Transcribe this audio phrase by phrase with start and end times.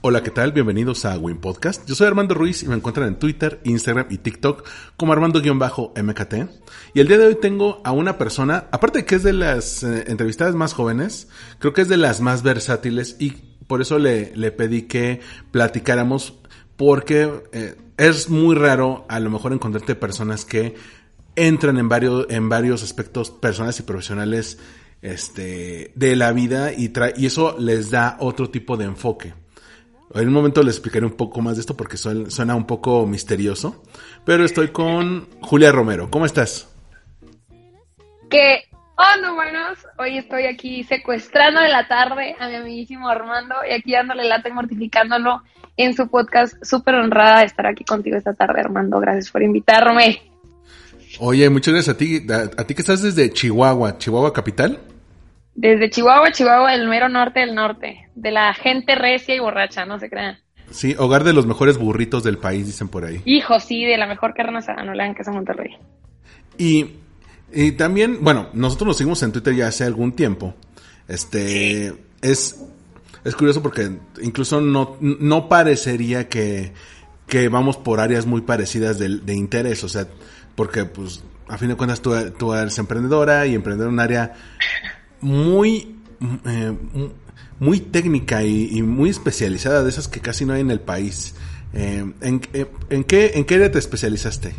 [0.00, 0.52] Hola, ¿qué tal?
[0.52, 1.86] Bienvenidos a Win Podcast.
[1.86, 4.66] Yo soy Armando Ruiz y me encuentran en Twitter, Instagram y TikTok
[4.96, 6.34] como Armando-MKT.
[6.94, 10.04] Y el día de hoy tengo a una persona, aparte que es de las eh,
[10.06, 13.32] entrevistadas más jóvenes, creo que es de las más versátiles y
[13.66, 16.38] por eso le, le pedí que platicáramos
[16.76, 20.76] porque eh, es muy raro a lo mejor encontrarte personas que
[21.36, 24.58] entran en varios, en varios aspectos personales y profesionales
[25.02, 29.34] este, de la vida y, y eso les da otro tipo de enfoque.
[30.14, 33.82] En un momento les explicaré un poco más de esto porque suena un poco misterioso.
[34.24, 36.10] Pero estoy con Julia Romero.
[36.10, 36.74] ¿Cómo estás?
[38.30, 38.62] Que,
[38.96, 39.78] oh no, buenos.
[39.98, 44.48] Hoy estoy aquí secuestrando de la tarde a mi amiguísimo Armando y aquí dándole lata
[44.48, 45.42] y mortificándolo
[45.76, 46.54] en su podcast.
[46.64, 48.98] Súper honrada de estar aquí contigo esta tarde, Armando.
[49.00, 50.22] Gracias por invitarme.
[51.20, 52.26] Oye, muchas gracias a ti.
[52.56, 54.78] A, ti que estás desde Chihuahua, Chihuahua capital.
[55.54, 58.08] Desde Chihuahua, Chihuahua, el mero norte del norte.
[58.14, 60.38] De la gente recia y borracha, no se crean.
[60.70, 63.22] Sí, hogar de los mejores burritos del país, dicen por ahí.
[63.24, 65.76] Hijo, sí, de la mejor carne asada, no le hagan queso Monterrey.
[66.58, 66.86] Y,
[67.52, 70.54] y también, bueno, nosotros nos seguimos en Twitter ya hace algún tiempo.
[71.08, 72.62] Este, es,
[73.24, 73.90] es curioso porque
[74.22, 76.72] incluso no, no parecería que,
[77.26, 80.06] que vamos por áreas muy parecidas de, de interés, o sea,
[80.58, 84.34] porque pues a fin de cuentas tú, tú eres emprendedora y emprender en un área
[85.20, 86.72] muy, eh,
[87.60, 91.36] muy técnica y, muy especializada, de esas que casi no hay en el país.
[91.74, 92.40] Eh, ¿en,
[92.90, 94.52] en, qué, ¿En qué área te especializaste?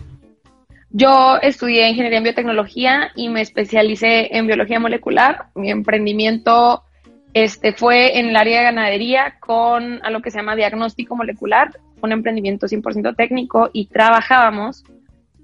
[0.92, 5.48] Yo estudié ingeniería en biotecnología y me especialicé en biología molecular.
[5.54, 6.86] Mi emprendimiento
[7.34, 11.78] este, fue en el área de ganadería con a lo que se llama diagnóstico molecular,
[12.02, 14.86] un emprendimiento 100% técnico y trabajábamos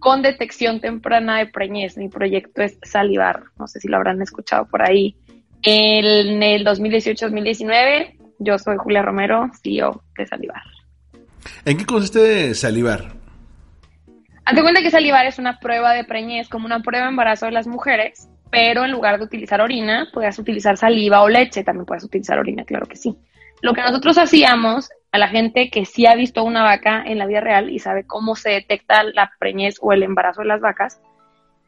[0.05, 1.97] con detección temprana de preñez.
[1.97, 5.15] Mi proyecto es Salivar, no sé si lo habrán escuchado por ahí.
[5.63, 10.61] En el 2018-2019, yo soy Julia Romero, CEO de Salivar.
[11.65, 13.15] ¿En qué consiste Salivar?
[14.45, 17.53] Hazte cuenta que Salivar es una prueba de preñez, como una prueba de embarazo de
[17.53, 22.03] las mujeres, pero en lugar de utilizar orina, puedes utilizar saliva o leche, también puedes
[22.03, 23.17] utilizar orina, claro que sí.
[23.63, 27.25] Lo que nosotros hacíamos a la gente que sí ha visto una vaca en la
[27.25, 31.01] vida real y sabe cómo se detecta la preñez o el embarazo de las vacas,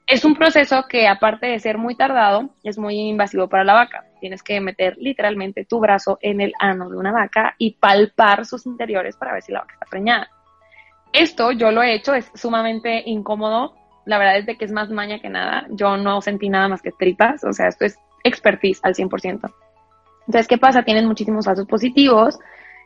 [0.06, 4.04] es un proceso que aparte de ser muy tardado, es muy invasivo para la vaca.
[4.20, 8.66] Tienes que meter literalmente tu brazo en el ano de una vaca y palpar sus
[8.66, 10.30] interiores para ver si la vaca está preñada.
[11.14, 13.76] Esto yo lo he hecho, es sumamente incómodo.
[14.06, 15.68] La verdad es de que es más maña que nada.
[15.70, 19.54] Yo no sentí nada más que tripas, o sea, esto es expertise al 100%.
[20.28, 20.84] Entonces, ¿qué pasa?
[20.84, 22.38] Tienen muchísimos falsos positivos,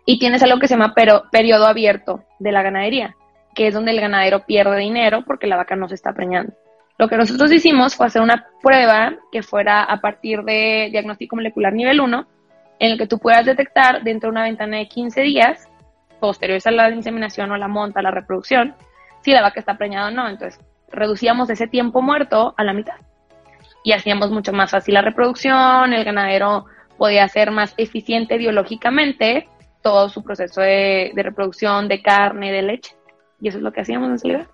[0.06, 0.94] y tienes algo que se llama
[1.31, 3.16] periodo abierto de la ganadería,
[3.53, 6.53] que es donde el ganadero pierde dinero porque la vaca no se está preñando.
[6.97, 11.73] Lo que nosotros hicimos fue hacer una prueba que fuera a partir de diagnóstico molecular
[11.73, 12.28] nivel 1,
[12.79, 15.67] en el que tú puedas detectar dentro de una ventana de 15 días,
[16.19, 18.75] posteriores a la inseminación o la monta, la reproducción,
[19.22, 20.28] si la vaca está preñada o no.
[20.28, 20.59] Entonces,
[20.91, 22.95] reducíamos ese tiempo muerto a la mitad.
[23.83, 26.66] Y hacíamos mucho más fácil la reproducción, el ganadero
[26.97, 29.47] podía ser más eficiente biológicamente
[29.81, 32.96] todo su proceso de, reproducción de carne, de leche.
[33.40, 34.48] Y eso es lo que hacíamos en Saliva.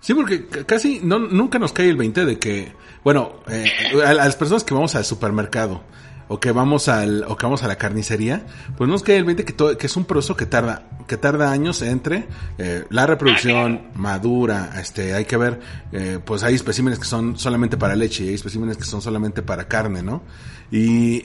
[0.00, 2.72] Sí, porque casi no, nunca nos cae el 20 de que,
[3.04, 3.66] bueno, eh,
[4.04, 5.82] a, las personas que vamos al supermercado
[6.32, 8.46] o que vamos al o que vamos a la carnicería,
[8.76, 11.50] pues nos cae el 20 que, todo, que es un proceso que tarda que tarda
[11.50, 15.58] años entre eh, la reproducción madura, este hay que ver
[15.90, 19.42] eh, pues hay especímenes que son solamente para leche y hay especímenes que son solamente
[19.42, 20.22] para carne, ¿no?
[20.70, 21.24] Y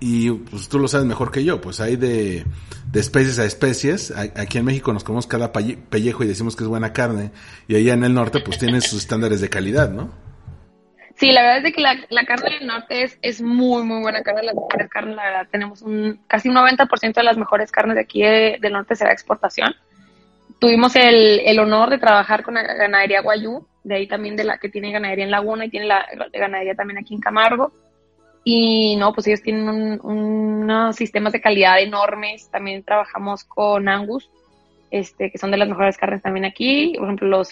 [0.00, 2.46] y pues tú lo sabes mejor que yo, pues hay de,
[2.90, 4.14] de especies a especies.
[4.16, 7.32] Aquí en México nos comemos cada pellejo y decimos que es buena carne
[7.66, 10.27] y allá en el norte pues tienen sus estándares de calidad, ¿no?
[11.18, 14.22] Sí, la verdad es de que la, carne del norte es, es, muy, muy buena
[14.22, 15.48] carne, las mejores carnes, la verdad.
[15.50, 19.74] Tenemos un casi un 90% de las mejores carnes de aquí del norte será exportación.
[20.60, 24.58] tuvimos el, el, honor de trabajar con la ganadería Guayú, de ahí también de la
[24.58, 27.72] que tiene ganadería en Laguna y tiene la ganadería también aquí en Camargo.
[28.44, 32.48] Y no, pues ellos tienen un, unos sistemas de calidad enormes.
[32.48, 34.30] También trabajamos con Angus,
[34.92, 36.92] este, que son de las mejores carnes también aquí.
[36.96, 37.50] Por ejemplo, los,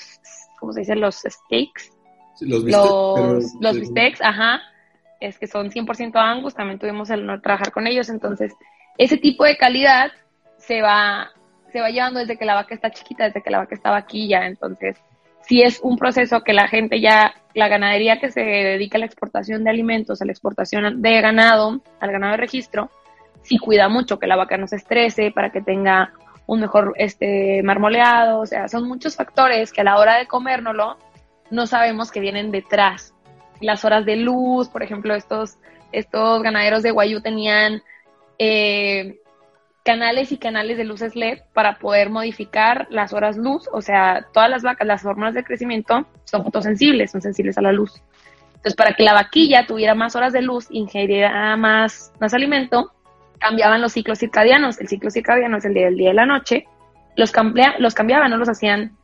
[0.61, 0.95] ¿cómo se dice?
[0.95, 1.96] Los steaks.
[2.41, 4.61] Los, los, los bistecs, ajá.
[5.21, 6.55] Es que son 100% Angus.
[6.55, 8.09] También tuvimos el honor de trabajar con ellos.
[8.09, 8.53] Entonces,
[8.99, 10.13] ese tipo de calidad
[10.59, 11.31] se va,
[11.73, 14.47] se va llevando desde que la vaca está chiquita, desde que la vaca está vaquilla.
[14.47, 14.97] Entonces,
[15.43, 19.07] si es un proceso que la gente ya, la ganadería que se dedica a la
[19.07, 22.91] exportación de alimentos, a la exportación de ganado, al ganado de registro,
[23.43, 26.13] sí cuida mucho que la vaca no se estrese para que tenga
[26.47, 30.97] un mejor este marmoleado, o sea, son muchos factores que a la hora de comérnoslo
[31.51, 33.15] no sabemos que vienen detrás.
[33.61, 35.57] Las horas de luz, por ejemplo, estos,
[35.93, 37.83] estos ganaderos de Guayú tenían
[38.39, 39.19] eh,
[39.85, 44.51] canales y canales de luces LED para poder modificar las horas luz, o sea, todas
[44.51, 48.03] las vacas, las hormonas de crecimiento son fotosensibles, son sensibles a la luz.
[48.49, 52.93] Entonces, para que la vaquilla tuviera más horas de luz, ingeriera más, más alimento,
[53.39, 54.81] cambiaban los ciclos circadianos.
[54.81, 56.67] El ciclo circadiano es el día del día y la noche.
[57.15, 58.97] Los, cambia, los cambiaban, no los hacían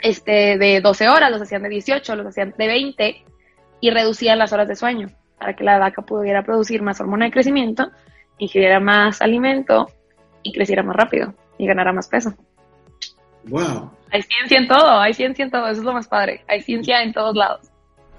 [0.00, 3.24] este, de 12 horas, los hacían de 18, los hacían de 20
[3.80, 5.08] y reducían las horas de sueño
[5.38, 7.90] para que la vaca pudiera producir más hormona de crecimiento,
[8.38, 9.88] ingiriera más alimento
[10.42, 12.34] y creciera más rápido y ganara más peso.
[13.44, 13.90] Wow.
[14.10, 16.44] Hay ciencia en todo, hay ciencia en todo, eso es lo más padre.
[16.48, 17.70] Hay ciencia en todos lados.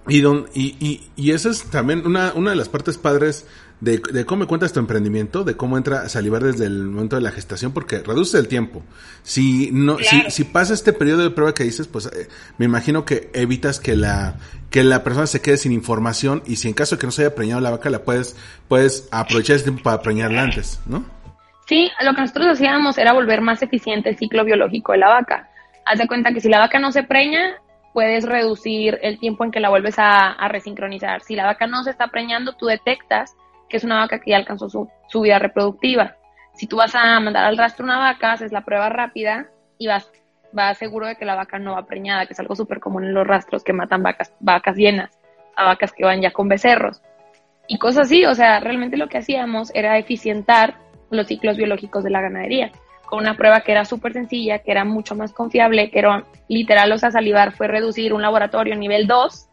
[0.08, 3.48] Y, don, y, y, y esa es también una, una de las partes padres
[3.82, 7.16] de, de, cómo me cuentas tu emprendimiento, de cómo entra a salivar desde el momento
[7.16, 8.84] de la gestación, porque reduce el tiempo.
[9.24, 12.28] Si no, si, si pasa este periodo de prueba que dices, pues eh,
[12.58, 14.36] me imagino que evitas que la,
[14.70, 17.24] que la persona se quede sin información y si en caso de que no se
[17.24, 18.36] haya preñado la vaca, la puedes,
[18.68, 21.06] puedes aprovechar ese tiempo para preñarla antes, ¿no?
[21.66, 25.50] Sí, lo que nosotros hacíamos era volver más eficiente el ciclo biológico de la vaca.
[25.86, 27.56] Haz de cuenta que si la vaca no se preña,
[27.94, 31.22] puedes reducir el tiempo en que la vuelves a, a resincronizar.
[31.22, 33.36] Si la vaca no se está preñando, tú detectas
[33.70, 36.16] que es una vaca que ya alcanzó su, su vida reproductiva.
[36.54, 40.12] Si tú vas a mandar al rastro una vaca, haces la prueba rápida y vas,
[40.52, 43.14] vas seguro de que la vaca no va preñada, que es algo súper común en
[43.14, 45.18] los rastros que matan vacas, vacas llenas,
[45.56, 47.02] a vacas que van ya con becerros.
[47.68, 50.76] Y cosas así, o sea, realmente lo que hacíamos era eficientar
[51.12, 52.72] los ciclos biológicos de la ganadería,
[53.06, 56.92] con una prueba que era súper sencilla, que era mucho más confiable, que era literal,
[56.92, 59.48] o sea, salivar fue reducir un laboratorio nivel 2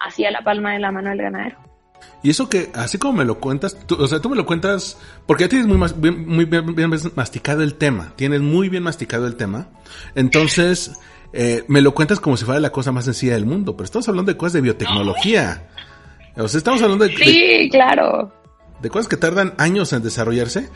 [0.00, 1.69] hacia la palma de la mano del ganadero.
[2.22, 4.98] Y eso que, así como me lo cuentas, tú, o sea, tú me lo cuentas
[5.26, 9.26] porque ya tienes muy, bien, muy bien, bien, masticado el tema, tienes muy bien masticado
[9.26, 9.68] el tema.
[10.14, 10.92] Entonces,
[11.32, 14.08] eh, me lo cuentas como si fuera la cosa más sencilla del mundo, pero estamos
[14.08, 15.68] hablando de cosas de biotecnología.
[16.36, 17.16] O sea, estamos hablando de...
[17.16, 18.40] Sí, de, claro
[18.80, 20.68] de cosas que tardan años en desarrollarse.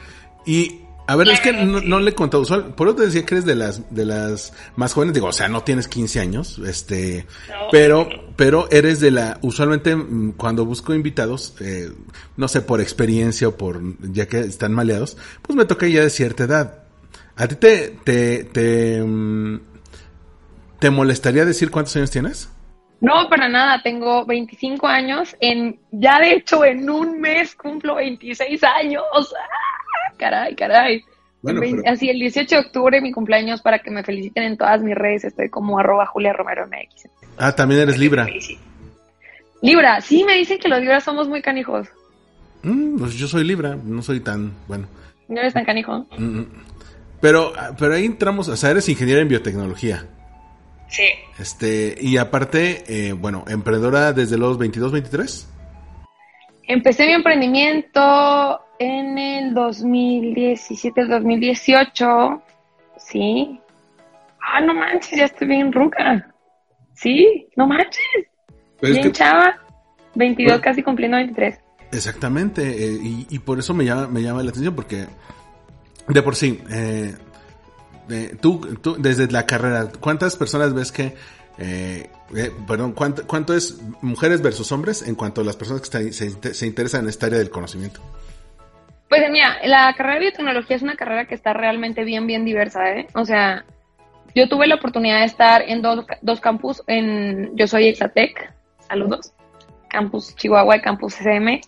[0.46, 3.34] Y, a ver, es que no, no le he contado, por eso te decía que
[3.34, 7.26] eres de las, de las más jóvenes, digo, o sea, no tienes 15 años, este,
[7.48, 7.68] no.
[7.70, 11.90] pero, pero eres de la, usualmente mm, cuando busco invitados, eh,
[12.36, 16.10] no sé, por experiencia o por, ya que están maleados, pues me toca ya de
[16.10, 16.84] cierta edad.
[17.36, 19.60] ¿A ti te, te, te, mm,
[20.78, 22.48] te molestaría decir cuántos años tienes?
[23.00, 28.64] No, para nada, tengo 25 años, en ya de hecho en un mes cumplo 26
[28.64, 29.02] años.
[30.24, 31.04] Caray, caray.
[31.42, 31.82] Bueno, pero...
[31.86, 35.24] Así el 18 de octubre mi cumpleaños para que me feliciten en todas mis redes,
[35.24, 37.10] estoy como arroba Julia Romero MX.
[37.36, 38.26] Ah, también eres Libra.
[39.60, 41.88] Libra, sí me dicen que los Libras somos muy canijos.
[42.62, 44.86] Mm, pues yo soy Libra, no soy tan, bueno.
[45.28, 46.06] ¿No eres tan canijo?
[46.16, 46.44] Mm,
[47.20, 50.06] pero, pero ahí entramos, o sea, eres ingeniera en biotecnología.
[50.88, 51.08] Sí.
[51.38, 55.48] Este, y aparte, eh, bueno, emprendedora desde los 22, 23.
[56.66, 62.42] Empecé mi emprendimiento en el 2017, 2018.
[62.96, 63.60] Sí.
[64.40, 66.32] Ah, no manches, ya estoy bien ruca.
[66.94, 68.02] Sí, no manches.
[68.80, 69.12] Pero bien es que...
[69.12, 69.60] chava.
[70.14, 71.58] 22, bueno, casi cumpliendo 23.
[71.92, 75.06] Exactamente, eh, y, y, por eso me llama, me llama la atención, porque
[76.08, 77.14] de por sí, eh,
[78.10, 81.14] eh, tú, tú, desde la carrera, ¿cuántas personas ves que,
[81.58, 86.12] eh, eh, perdón, ¿cuánto, ¿cuánto, es mujeres versus hombres en cuanto a las personas que
[86.12, 88.00] se, se, interesan en esta área del conocimiento?
[89.08, 92.90] Pues mira, la carrera de biotecnología es una carrera que está realmente bien, bien diversa,
[92.90, 93.06] ¿eh?
[93.14, 93.64] O sea,
[94.34, 98.52] yo tuve la oportunidad de estar en dos, dos campus, en, yo soy Exatec,
[98.88, 99.32] saludos,
[99.88, 101.60] campus Chihuahua y campus CM,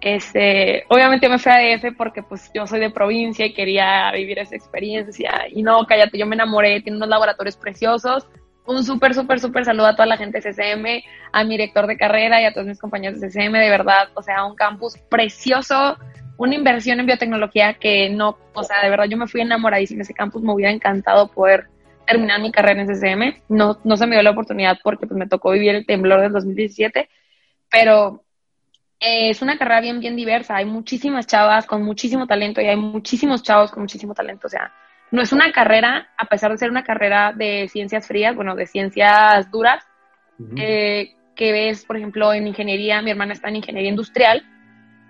[0.00, 4.38] este, obviamente me fui a DF porque pues yo soy de provincia y quería vivir
[4.38, 5.46] esa experiencia.
[5.50, 8.26] Y no, cállate, yo me enamoré, tiene unos laboratorios preciosos.
[8.70, 11.96] Un súper, súper, súper saludo a toda la gente de CCM, a mi director de
[11.96, 15.98] carrera y a todos mis compañeros de CCM, de verdad, o sea, un campus precioso,
[16.36, 20.02] una inversión en biotecnología que no, o sea, de verdad yo me fui enamoradísima de
[20.04, 21.66] ese campus, me hubiera encantado poder
[22.06, 23.42] terminar mi carrera en SSM.
[23.48, 26.30] No, no se me dio la oportunidad porque pues, me tocó vivir el temblor del
[26.30, 27.08] 2017,
[27.72, 28.22] pero
[29.00, 30.54] eh, es una carrera bien, bien diversa.
[30.54, 34.46] Hay muchísimas chavas con muchísimo talento y hay muchísimos chavos con muchísimo talento.
[34.46, 34.72] O sea,
[35.10, 38.66] no es una carrera, a pesar de ser una carrera de ciencias frías, bueno, de
[38.66, 39.84] ciencias duras,
[40.56, 44.42] eh, que ves, por ejemplo, en ingeniería, mi hermana está en ingeniería industrial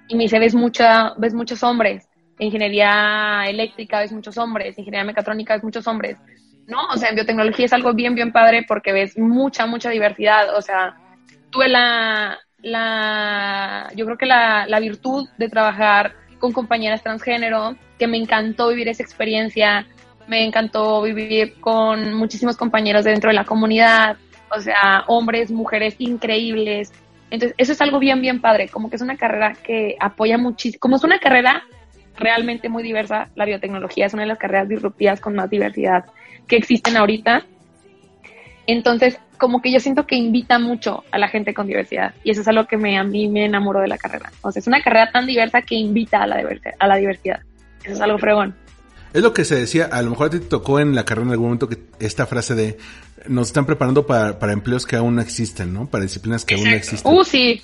[0.09, 2.09] y me dice, ves, mucha, ves muchos hombres.
[2.39, 6.19] En ingeniería eléctrica ves muchos hombres, ingeniería mecatrónica ves muchos hombres.
[6.67, 6.87] ¿No?
[6.93, 10.57] O sea, en biotecnología es algo bien, bien padre porque ves mucha, mucha diversidad.
[10.57, 10.97] O sea,
[11.51, 18.09] tuve la, la yo creo que la, la virtud de trabajar con compañeras transgénero, que
[18.09, 19.87] me encantó vivir esa experiencia,
[20.27, 24.17] me encantó vivir con muchísimos compañeros dentro de la comunidad,
[24.57, 26.93] o sea, hombres, mujeres increíbles.
[27.31, 30.81] Entonces, eso es algo bien, bien padre, como que es una carrera que apoya muchísimo,
[30.81, 31.63] como es una carrera
[32.17, 36.05] realmente muy diversa, la biotecnología es una de las carreras disruptivas con más diversidad
[36.47, 37.45] que existen ahorita.
[38.71, 42.43] Entonces, como que yo siento que invita mucho a la gente con diversidad y eso
[42.43, 44.31] es algo que me, a mí me enamoró de la carrera.
[44.43, 47.41] O sea, es una carrera tan diversa que invita a la, diversidad, a la diversidad.
[47.83, 48.55] Eso es algo fregón.
[49.13, 51.27] Es lo que se decía, a lo mejor a ti te tocó en la carrera
[51.27, 52.79] en algún momento que esta frase de
[53.27, 55.87] nos están preparando para, para empleos que aún no existen, ¿no?
[55.87, 57.13] Para disciplinas que aún no existen.
[57.13, 57.61] Uh, sí.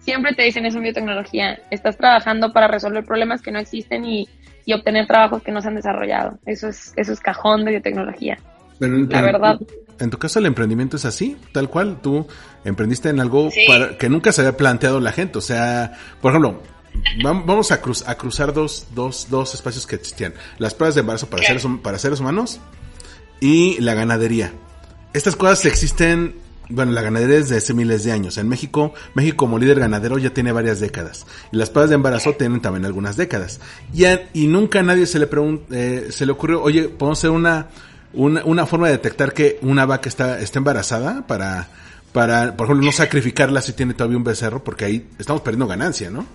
[0.00, 1.60] Siempre te dicen eso en biotecnología.
[1.70, 4.28] Estás trabajando para resolver problemas que no existen y,
[4.64, 6.38] y obtener trabajos que no se han desarrollado.
[6.46, 8.38] Eso es, eso es cajón de biotecnología.
[8.80, 9.60] la verdad
[9.98, 12.00] en tu caso el emprendimiento es así, tal cual.
[12.02, 12.26] Tú
[12.64, 13.50] emprendiste en algo
[13.98, 15.38] que nunca se había planteado la gente.
[15.38, 16.62] O sea, por ejemplo,
[17.22, 20.34] vamos a, cruz, a cruzar dos, dos, dos espacios que existían.
[20.58, 22.60] Las pruebas de embarazo para seres, para seres humanos
[23.40, 24.52] y la ganadería.
[25.12, 26.36] Estas cosas existen,
[26.68, 28.38] bueno, la ganadería es de hace miles de años.
[28.38, 31.26] En México, México como líder ganadero ya tiene varias décadas.
[31.50, 33.60] Y las pruebas de embarazo tienen también algunas décadas.
[33.92, 35.28] Y, y nunca a nadie se le,
[35.70, 37.68] eh, se le ocurrió, oye, podemos hacer una
[38.12, 41.68] una, una forma de detectar que una vaca está, está embarazada para,
[42.12, 46.10] para, por ejemplo, no sacrificarla si tiene todavía un becerro, porque ahí estamos perdiendo ganancia,
[46.10, 46.26] ¿no?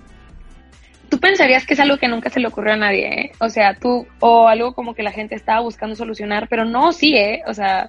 [1.09, 3.31] Tú pensarías que es algo que nunca se le ocurrió a nadie, ¿eh?
[3.39, 7.15] O sea, tú, o algo como que la gente estaba buscando solucionar, pero no, sí,
[7.15, 7.43] ¿eh?
[7.47, 7.87] O sea,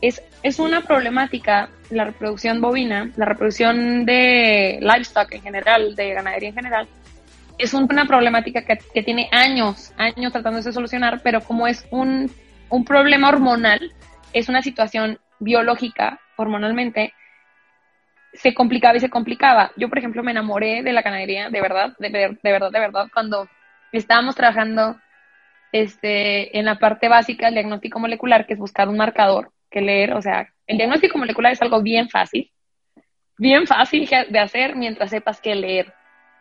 [0.00, 6.50] es, es una problemática la reproducción bovina, la reproducción de livestock en general, de ganadería
[6.50, 6.88] en general,
[7.58, 12.30] es una problemática que, que tiene años, años tratándose de solucionar, pero como es un
[12.70, 13.92] un problema hormonal
[14.32, 17.14] es una situación biológica, hormonalmente,
[18.32, 19.72] se complicaba y se complicaba.
[19.76, 22.08] Yo, por ejemplo, me enamoré de la ganadería, de verdad, de,
[22.42, 23.48] verdad, de verdad, cuando
[23.92, 24.96] estábamos trabajando
[25.72, 30.12] este, en la parte básica del diagnóstico molecular, que es buscar un marcador que leer.
[30.12, 32.50] O sea, el diagnóstico molecular es algo bien fácil,
[33.38, 35.94] bien fácil de hacer mientras sepas qué leer.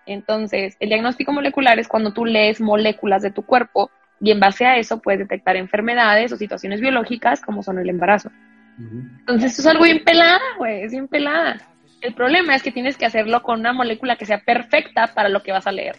[0.06, 4.66] Entonces, el diagnóstico molecular es cuando tú lees moléculas de tu cuerpo y en base
[4.66, 8.32] a eso puedes detectar enfermedades o situaciones biológicas como son el embarazo.
[8.80, 11.58] Entonces, esto es algo bien pelada, güey, es bien pelada.
[12.02, 15.42] El problema es que tienes que hacerlo con una molécula que sea perfecta para lo
[15.42, 15.96] que vas a leer.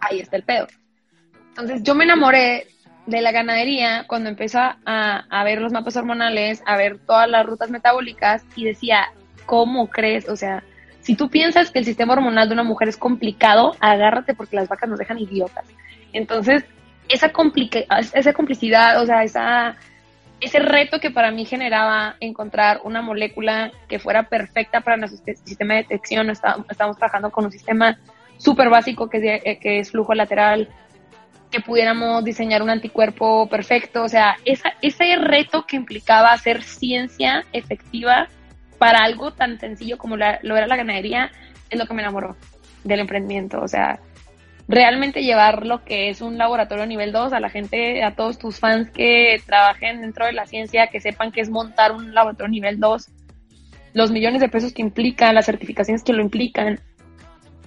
[0.00, 0.66] Ahí está el pedo.
[1.50, 2.66] Entonces, yo me enamoré
[3.06, 4.76] de la ganadería cuando empecé a,
[5.28, 9.06] a ver los mapas hormonales, a ver todas las rutas metabólicas y decía,
[9.46, 10.28] ¿cómo crees?
[10.28, 10.62] O sea,
[11.00, 14.68] si tú piensas que el sistema hormonal de una mujer es complicado, agárrate porque las
[14.68, 15.64] vacas nos dejan idiotas.
[16.12, 16.64] Entonces,
[17.08, 17.32] esa,
[18.12, 19.76] esa complicidad, o sea, esa,
[20.40, 25.74] ese reto que para mí generaba encontrar una molécula que fuera perfecta para nuestro sistema
[25.74, 27.98] de detección, estamos, trabajando con un sistema
[28.36, 30.68] súper básico que es, eh, que es flujo lateral,
[31.50, 37.44] que pudiéramos diseñar un anticuerpo perfecto, o sea, esa, ese reto que implicaba hacer ciencia
[37.52, 38.28] efectiva
[38.78, 41.30] para algo tan sencillo como lo era la ganadería,
[41.70, 42.36] es lo que me enamoró
[42.84, 43.98] del emprendimiento, o sea,
[44.68, 48.60] realmente llevar lo que es un laboratorio nivel 2 a la gente, a todos tus
[48.60, 52.78] fans que trabajen dentro de la ciencia, que sepan que es montar un laboratorio nivel
[52.78, 53.08] 2,
[53.94, 56.80] los millones de pesos que implican, las certificaciones que lo implican,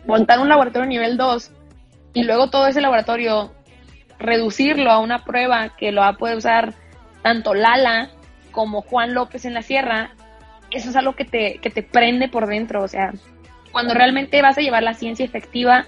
[0.05, 1.51] montar un laboratorio nivel 2
[2.13, 3.51] y luego todo ese laboratorio
[4.20, 6.75] reducirlo a una prueba que lo va a poder usar
[7.24, 8.10] tanto Lala
[8.51, 10.12] como Juan López en la sierra,
[10.70, 13.12] eso es algo que te, que te prende por dentro, o sea,
[13.72, 15.88] cuando realmente vas a llevar la ciencia efectiva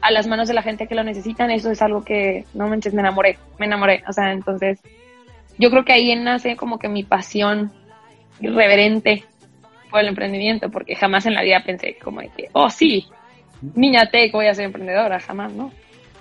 [0.00, 2.94] a las manos de la gente que lo necesitan, eso es algo que, no manches,
[2.94, 4.02] me enamoré, me enamoré.
[4.08, 4.78] O sea, entonces,
[5.58, 7.72] yo creo que ahí nace como que mi pasión
[8.40, 9.24] irreverente
[9.90, 13.06] por el emprendimiento, porque jamás en la vida pensé como de que, oh sí,
[13.74, 15.72] niña tech, voy a ser emprendedora, jamás, ¿no?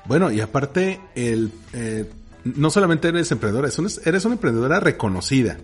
[0.05, 2.05] Bueno, y aparte, el, eh,
[2.43, 3.67] no solamente eres emprendedora,
[4.05, 5.57] eres una emprendedora reconocida.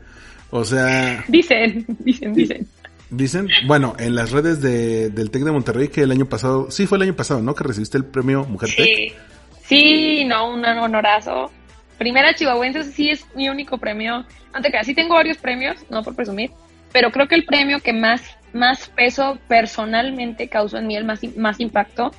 [0.52, 1.24] O sea...
[1.28, 2.68] Dicen, dicen, dicen.
[3.16, 6.88] Dicen, bueno, en las redes de, del TEC de Monterrey que el año pasado, sí
[6.88, 7.54] fue el año pasado, ¿no?
[7.54, 9.14] Que recibiste el premio Mujer sí.
[9.62, 11.52] Sí, no, un honorazo.
[11.98, 14.26] primera chihuahuense sí es mi único premio.
[14.52, 16.52] Antes que así tengo varios premios, no por presumir,
[16.92, 21.22] pero creo que el premio que más, más peso personalmente causó en mí, el más,
[21.38, 22.12] más impacto,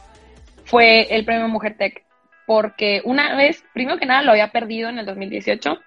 [0.65, 2.05] fue el premio Mujer Tech.
[2.47, 5.79] Porque una vez, primero que nada, lo había perdido en el 2018.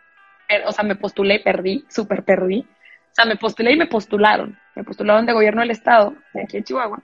[0.65, 2.59] O sea, me postulé y perdí, súper perdí.
[2.59, 4.57] O sea, me postulé y me postularon.
[4.77, 7.01] Me postularon de gobierno del estado, de aquí en Chihuahua.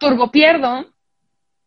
[0.00, 0.86] Turbo pierdo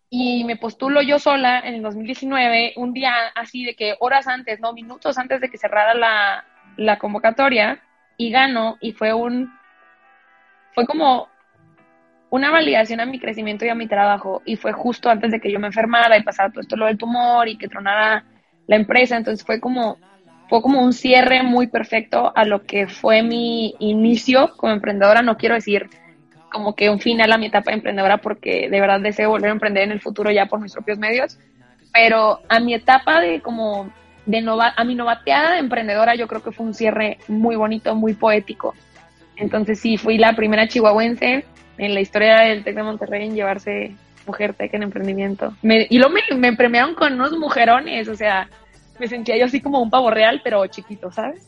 [0.10, 4.60] y me postulo yo sola en el 2019, un día así de que horas antes,
[4.60, 6.46] no, minutos antes de que cerrara la,
[6.78, 7.80] la convocatoria,
[8.18, 9.54] y gano, y fue un,
[10.74, 11.30] fue como
[12.32, 15.52] una validación a mi crecimiento y a mi trabajo, y fue justo antes de que
[15.52, 18.26] yo me enfermara y pasara todo esto lo del tumor y que tronara
[18.66, 20.00] la empresa, entonces fue como,
[20.52, 25.38] fue como un cierre muy perfecto a lo que fue mi inicio como emprendedora, no
[25.38, 25.90] quiero decir
[26.52, 29.54] como que un final a mi etapa de emprendedora porque de verdad deseo volver a
[29.54, 31.40] emprender en el futuro ya por mis propios medios,
[31.94, 33.94] pero a mi etapa de como
[34.26, 37.96] de nova, a mi novateada de emprendedora yo creo que fue un cierre muy bonito,
[37.96, 38.76] muy poético.
[39.38, 41.46] Entonces sí, fui la primera chihuahuense
[41.78, 43.96] en la historia del TEC de Monterrey en llevarse
[44.28, 45.54] Mujer Tech en emprendimiento.
[45.64, 48.50] y luego me, me premiaron con unos mujerones, o sea,
[49.02, 51.44] me sentía yo así como un pavo real, pero chiquito, ¿sabes?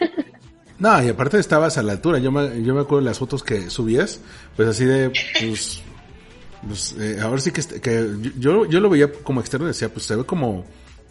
[0.80, 2.20] No, y aparte estabas a la altura.
[2.20, 4.20] Yo me, yo me acuerdo de las fotos que subías,
[4.54, 5.10] pues así de,
[5.40, 5.82] pues,
[6.64, 8.06] pues eh, ahora sí que, que
[8.38, 10.64] yo, yo lo veía como externo y decía, pues se ve como,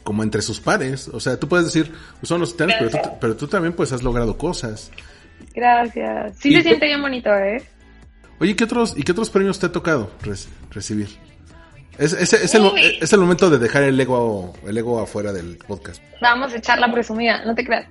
[0.05, 1.09] como entre sus pares.
[1.09, 3.91] O sea, tú puedes decir, pues son los titanes, pero tú, pero tú también pues
[3.91, 4.89] has logrado cosas.
[5.53, 6.37] Gracias.
[6.39, 7.61] Sí se siente bien bonito, ¿eh?
[8.39, 10.11] Oye, ¿qué otros, ¿y qué otros premios te ha tocado
[10.71, 11.09] recibir?
[11.97, 12.65] Es, es, es, el,
[13.01, 16.01] es, el, momento de dejar el ego, el ego afuera del podcast.
[16.21, 17.87] Vamos a echar la presumida, no te creas.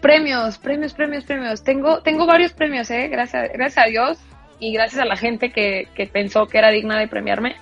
[0.00, 1.64] Premios, premios, premios, premios.
[1.64, 3.08] Tengo, tengo varios premios, ¿eh?
[3.08, 4.18] Gracias, gracias a Dios
[4.60, 7.56] y gracias a la gente que, que pensó que era digna de premiarme.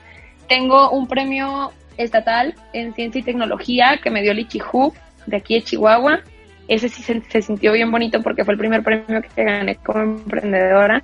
[0.49, 4.93] Tengo un premio estatal en ciencia y tecnología que me dio Lichiju
[5.27, 6.21] de aquí de Chihuahua.
[6.69, 11.03] Ese sí se, sintió bien bonito porque fue el primer premio que gané como emprendedora.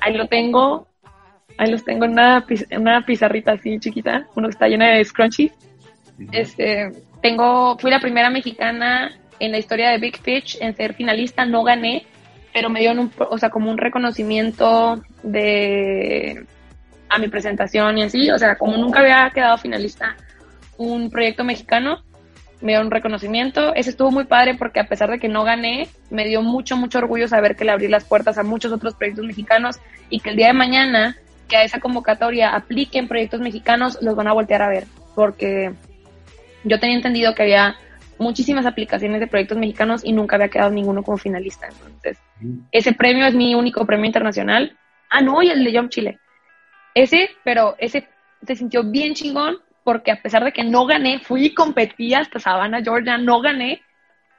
[0.00, 0.88] Ahí lo tengo,
[1.60, 2.46] ahí los tengo en una,
[2.78, 5.52] una pizarrita así chiquita, uno que está lleno de scrunchies.
[6.32, 11.44] Este, tengo, fui la primera mexicana en la historia de Big Pitch en ser finalista,
[11.44, 12.06] no gané,
[12.54, 16.46] pero me dio un, o sea, como un reconocimiento de
[17.10, 20.16] a mi presentación y así, o sea, como nunca había quedado finalista
[20.78, 22.02] un proyecto mexicano,
[22.62, 23.74] me dio un reconocimiento.
[23.74, 26.98] Ese estuvo muy padre porque a pesar de que no gané, me dio mucho, mucho
[26.98, 30.36] orgullo saber que le abrí las puertas a muchos otros proyectos mexicanos y que el
[30.36, 31.16] día de mañana
[31.50, 34.84] que a esa convocatoria apliquen proyectos mexicanos, los van a voltear a ver.
[35.14, 35.74] Porque
[36.64, 37.76] yo tenía entendido que había
[38.18, 41.68] muchísimas aplicaciones de proyectos mexicanos y nunca había quedado ninguno como finalista.
[41.68, 42.18] Entonces,
[42.70, 44.78] ese premio es mi único premio internacional.
[45.10, 46.18] Ah, no, y el de Jump Chile.
[46.94, 48.08] Ese, pero ese
[48.46, 52.38] se sintió bien chingón porque a pesar de que no gané, fui y competí hasta
[52.38, 53.82] Savannah, Georgia, no gané,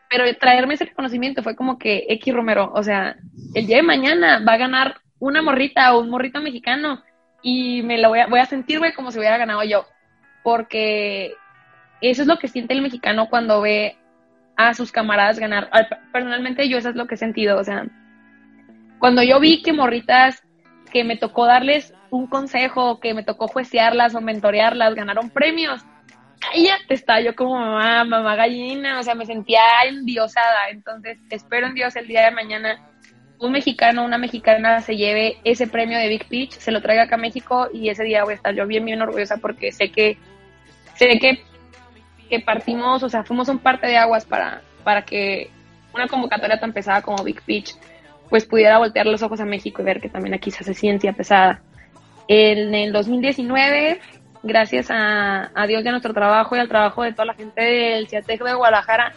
[0.10, 3.17] pero traerme ese reconocimiento fue como que X Romero, o sea,
[3.54, 7.03] el día de mañana va a ganar una morrita o un morrito mexicano
[7.43, 9.86] y me lo voy a, voy a sentir, güey, como si hubiera ganado yo,
[10.43, 11.36] porque
[12.01, 13.97] eso es lo que siente el mexicano cuando ve
[14.57, 15.69] a sus camaradas ganar.
[16.12, 17.86] Personalmente yo eso es lo que he sentido, o sea,
[18.99, 20.43] cuando yo vi que morritas
[20.91, 25.86] que me tocó darles un consejo, que me tocó juecearlas o mentorearlas, ganaron premios,
[26.88, 31.75] te está yo como mamá, mamá gallina, o sea, me sentía endiosada, entonces espero en
[31.75, 32.90] Dios el día de mañana
[33.41, 37.15] un mexicano, una mexicana se lleve ese premio de Big Pitch, se lo traiga acá
[37.15, 40.17] a México y ese día voy a estar yo bien, bien orgullosa porque sé que,
[40.95, 41.43] sé que
[42.32, 45.49] que partimos, o sea, fuimos un parte de aguas para, para que
[45.93, 47.75] una convocatoria tan pesada como Big Pitch
[48.30, 51.12] pues pudiera voltear los ojos a México y ver que también aquí se hace ciencia
[51.12, 51.62] pesada.
[52.30, 53.99] En el 2019,
[54.43, 57.62] gracias a, a Dios y a nuestro trabajo y al trabajo de toda la gente
[57.62, 59.13] del CIATEC de Guadalajara,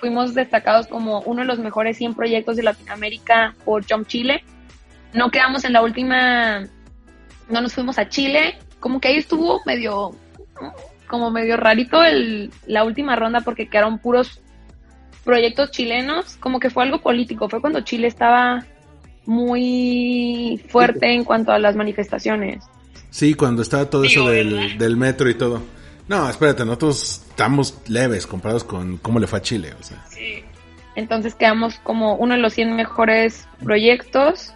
[0.00, 4.44] fuimos destacados como uno de los mejores 100 proyectos de Latinoamérica por Jump Chile.
[5.12, 6.60] No quedamos en la última,
[7.48, 10.14] no nos fuimos a Chile, como que ahí estuvo medio
[11.06, 14.40] como medio rarito el, la última ronda porque quedaron puros
[15.24, 18.64] proyectos chilenos, como que fue algo político, fue cuando Chile estaba
[19.24, 22.64] muy fuerte en cuanto a las manifestaciones.
[23.10, 25.62] Sí, cuando estaba todo eso del, del, metro y todo.
[26.08, 29.74] No, espérate, nosotros estamos leves comparados con cómo le fue a Chile.
[29.78, 30.04] O sea.
[30.08, 30.44] Sí.
[30.94, 34.52] Entonces quedamos como uno de los 100 mejores proyectos.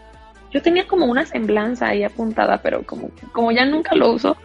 [0.52, 4.36] Yo tenía como una semblanza ahí apuntada, pero como, como ya nunca lo uso,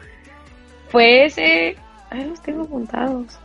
[0.89, 1.77] fue ese
[2.09, 3.39] Ahí los tengo apuntados.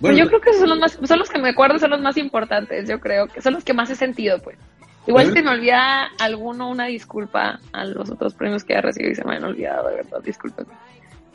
[0.00, 2.16] Bueno, yo creo que son los más, son los que me acuerdo, son los más
[2.16, 4.58] importantes, yo creo, que son los que más he sentido, pues.
[5.06, 9.14] Igual si me olvida alguno, una disculpa a los otros premios que he recibido y
[9.14, 10.66] se me han olvidado, de verdad, disculpen.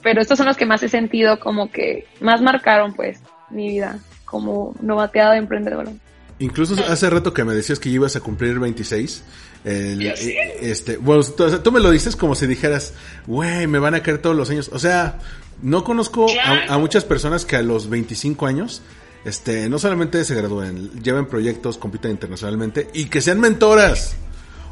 [0.01, 3.99] Pero estos son los que más he sentido como que más marcaron, pues, mi vida
[4.25, 5.91] como novateada de emprendedora.
[6.39, 9.23] Incluso hace rato que me decías que ibas a cumplir 26.
[9.65, 10.01] El,
[10.62, 12.93] este, bueno, tú, me lo dices como si dijeras,
[13.25, 14.69] güey, me van a caer todos los años.
[14.71, 15.17] O sea,
[15.63, 16.27] no conozco
[16.69, 18.83] a, muchas personas que a los 25 años,
[19.25, 24.15] este, no solamente se gradúen, lleven proyectos, compiten internacionalmente y que sean mentoras.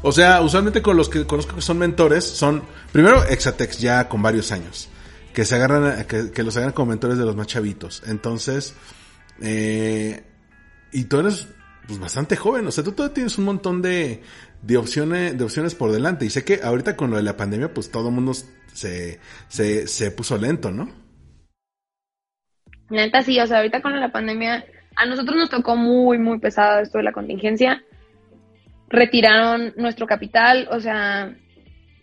[0.02, 2.62] O sea, usualmente con los que conozco que son mentores son,
[2.92, 4.88] primero, Exatex ya con varios años.
[5.36, 8.02] Que se agarran, que, que los agarran como mentores de los más chavitos.
[8.06, 8.74] Entonces,
[9.42, 10.24] eh,
[10.92, 11.46] y tú eres
[11.86, 14.22] pues bastante joven, o sea, tú todavía tienes un montón de,
[14.62, 16.24] de opciones, de opciones por delante.
[16.24, 18.32] Y sé que ahorita con lo de la pandemia, pues todo el mundo
[18.72, 20.90] se, se, se puso lento, ¿no?
[22.88, 24.64] Neta, sí, o sea, ahorita con la pandemia,
[24.96, 27.84] a nosotros nos tocó muy, muy pesado esto de la contingencia.
[28.88, 31.36] Retiraron nuestro capital, o sea,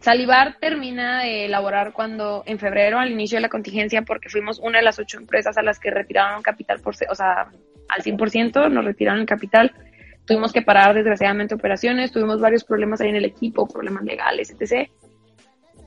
[0.03, 4.79] Salivar termina de elaborar cuando en febrero, al inicio de la contingencia, porque fuimos una
[4.79, 7.47] de las ocho empresas a las que retiraron capital, por, o sea,
[7.87, 9.71] al 100% nos retiraron el capital.
[10.25, 14.89] Tuvimos que parar desgraciadamente operaciones, tuvimos varios problemas ahí en el equipo, problemas legales, etc.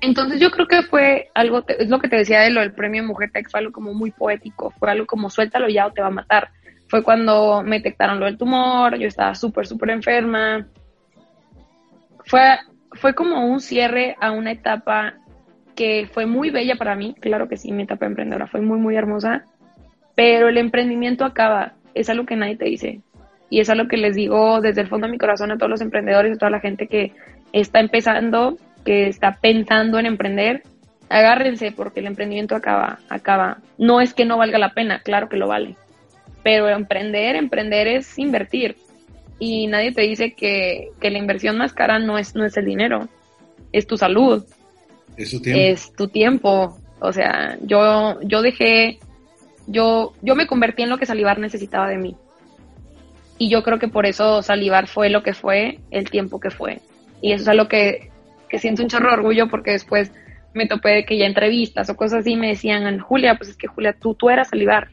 [0.01, 3.05] Entonces yo creo que fue algo, es lo que te decía de lo del premio
[3.05, 6.09] Mujer Tech, fue algo como muy poético, fue algo como suéltalo ya o te va
[6.09, 6.49] a matar.
[6.89, 10.67] Fue cuando me detectaron lo del tumor, yo estaba súper, súper enferma.
[12.25, 12.41] Fue
[12.97, 15.15] fue como un cierre a una etapa
[15.75, 18.97] que fue muy bella para mí, claro que sí, mi etapa emprendedora fue muy, muy
[18.97, 19.45] hermosa,
[20.15, 23.01] pero el emprendimiento acaba, es algo que nadie te dice.
[23.49, 25.81] Y es algo que les digo desde el fondo de mi corazón a todos los
[25.81, 27.13] emprendedores, a toda la gente que
[27.53, 30.63] está empezando, que está pensando en emprender,
[31.09, 33.59] agárrense porque el emprendimiento acaba, acaba.
[33.79, 35.77] No es que no valga la pena, claro que lo vale,
[36.43, 38.77] pero emprender, emprender es invertir
[39.39, 43.09] y nadie te dice que, la inversión más cara no es, no es el dinero,
[43.73, 44.45] es tu salud,
[45.17, 45.61] es tu tiempo.
[45.61, 46.79] Es tu tiempo.
[47.01, 48.99] O sea, yo, yo dejé,
[49.67, 52.17] yo, yo me convertí en lo que Salivar necesitaba de mí.
[53.39, 56.81] Y yo creo que por eso Salivar fue lo que fue, el tiempo que fue.
[57.21, 58.11] Y eso es algo que,
[58.49, 60.11] que siento un chorro de orgullo porque después
[60.55, 63.67] me topé de que ya entrevistas o cosas así me decían, Julia, pues es que
[63.67, 64.89] Julia, tú, tú eras Salivar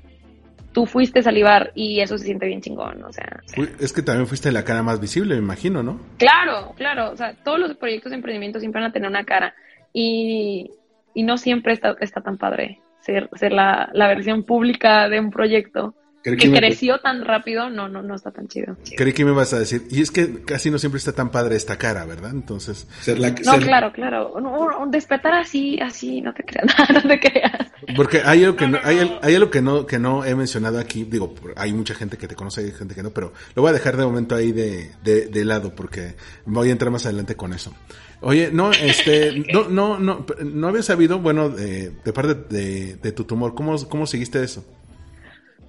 [0.74, 3.40] tú fuiste salivar y eso se siente bien chingón, o sea,
[3.80, 6.00] Es que también fuiste la cara más visible, me imagino, ¿no?
[6.18, 9.56] Claro, claro, o sea, todos los proyectos de emprendimiento siempre van a tener una cara
[9.94, 10.72] y,
[11.14, 15.30] y no siempre está, está tan padre ser, ser la, la versión pública de un
[15.30, 18.78] proyecto que, creció tan rápido, no, no, no está tan chido.
[18.96, 21.58] Creí que me vas a decir, y es que casi no siempre está tan padre
[21.58, 22.32] esta cara, ¿verdad?
[22.32, 24.34] Entonces, ser la No, claro, claro.
[24.34, 27.68] Un, despertar así, así, no te creas, no te creas.
[27.96, 31.04] Porque hay algo que no, hay, hay, algo que no, que no he mencionado aquí,
[31.04, 33.74] digo, hay mucha gente que te conoce, hay gente que no, pero lo voy a
[33.74, 37.54] dejar de momento ahí de, de, de lado porque voy a entrar más adelante con
[37.54, 37.74] eso.
[38.22, 43.12] Oye, no, este, no, no, no, no había sabido, bueno, de, de parte de, de
[43.12, 44.64] tu tumor, ¿cómo, cómo seguiste eso?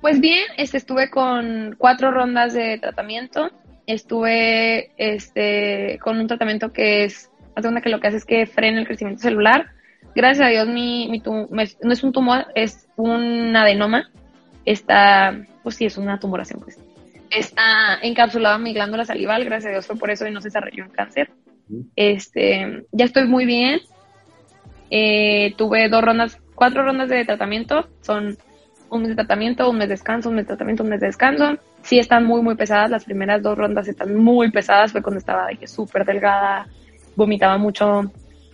[0.05, 3.51] Pues bien, este, estuve con cuatro rondas de tratamiento.
[3.87, 8.81] Estuve este, con un tratamiento que es, segunda que lo que hace es que frena
[8.81, 9.71] el crecimiento celular.
[10.15, 14.11] Gracias a Dios, mi, mi no es un tumor, es un adenoma.
[14.67, 16.79] Está, pues sí, es una tumoración, pues.
[17.31, 20.49] Está encapsulado en mi glándula salival, gracias a Dios fue por eso y no se
[20.49, 21.31] desarrolló en cáncer.
[21.97, 23.81] Este, ya estoy muy bien.
[24.91, 28.37] Eh, tuve dos rondas, cuatro rondas de tratamiento, son
[28.97, 31.07] un mes de tratamiento, un mes de descanso, un mes de tratamiento, un mes de
[31.07, 31.57] descanso.
[31.83, 32.91] Sí están muy, muy pesadas.
[32.91, 34.93] Las primeras dos rondas están muy pesadas.
[34.93, 36.67] Fue cuando estaba súper delgada,
[37.17, 38.11] vomitaba mucho,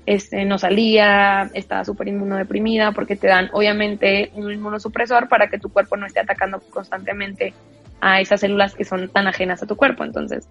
[0.07, 5.71] este, no salía, estaba súper inmunodeprimida porque te dan obviamente un inmunosupresor para que tu
[5.71, 7.55] cuerpo no esté atacando constantemente
[8.01, 10.05] a esas células que son tan ajenas a tu cuerpo.
[10.05, 10.49] Entonces,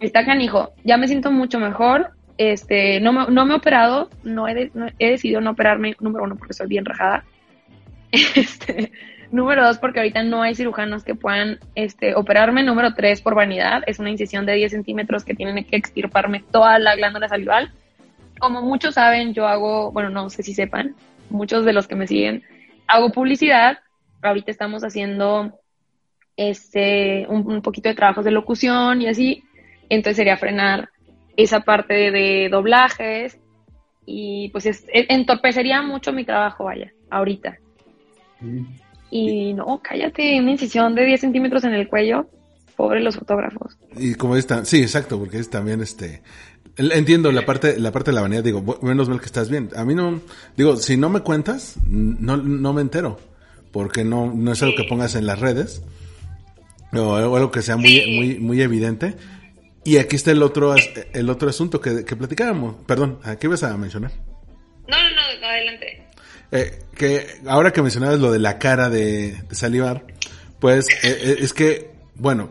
[0.00, 0.72] está canijo.
[0.84, 2.10] Ya me siento mucho mejor.
[2.38, 6.36] Este, no me, no me he operado, no he, he decidido no operarme, número uno,
[6.36, 7.24] porque soy bien rajada
[8.34, 8.92] Este,
[9.30, 12.62] número dos, porque ahorita no hay cirujanos que puedan este, operarme.
[12.62, 13.82] Número tres, por vanidad.
[13.86, 17.72] Es una incisión de 10 centímetros que tienen que extirparme toda la glándula salival.
[18.38, 20.94] Como muchos saben, yo hago, bueno, no sé si sepan,
[21.30, 22.42] muchos de los que me siguen,
[22.86, 23.78] hago publicidad.
[24.22, 25.58] Ahorita estamos haciendo
[26.36, 29.44] este, un, poquito de trabajos de locución y así.
[29.88, 30.90] Entonces sería frenar
[31.36, 33.38] esa parte de doblajes
[34.04, 37.58] y pues entorpecería mucho mi trabajo, vaya, ahorita.
[39.10, 42.28] Y no, cállate, una incisión de 10 centímetros en el cuello.
[42.76, 43.78] Pobre los fotógrafos.
[43.96, 46.22] Y como está, sí, exacto, porque es también este.
[46.76, 49.70] Entiendo la parte, la parte de la vanidad, digo, menos mal que estás bien.
[49.76, 50.20] A mí no,
[50.56, 53.18] digo, si no me cuentas, no, no me entero.
[53.72, 55.82] Porque no, no es algo que pongas en las redes.
[56.92, 59.14] O algo que sea muy, muy, muy evidente.
[59.84, 60.74] Y aquí está el otro,
[61.14, 62.76] el otro asunto que, que platicábamos.
[62.86, 64.12] Perdón, ¿qué ibas a mencionar?
[64.88, 66.05] No, no, no, adelante.
[66.52, 70.04] Eh, que ahora que mencionabas lo de la cara de, Salivar,
[70.60, 72.50] Pues eh, eh, es que, bueno,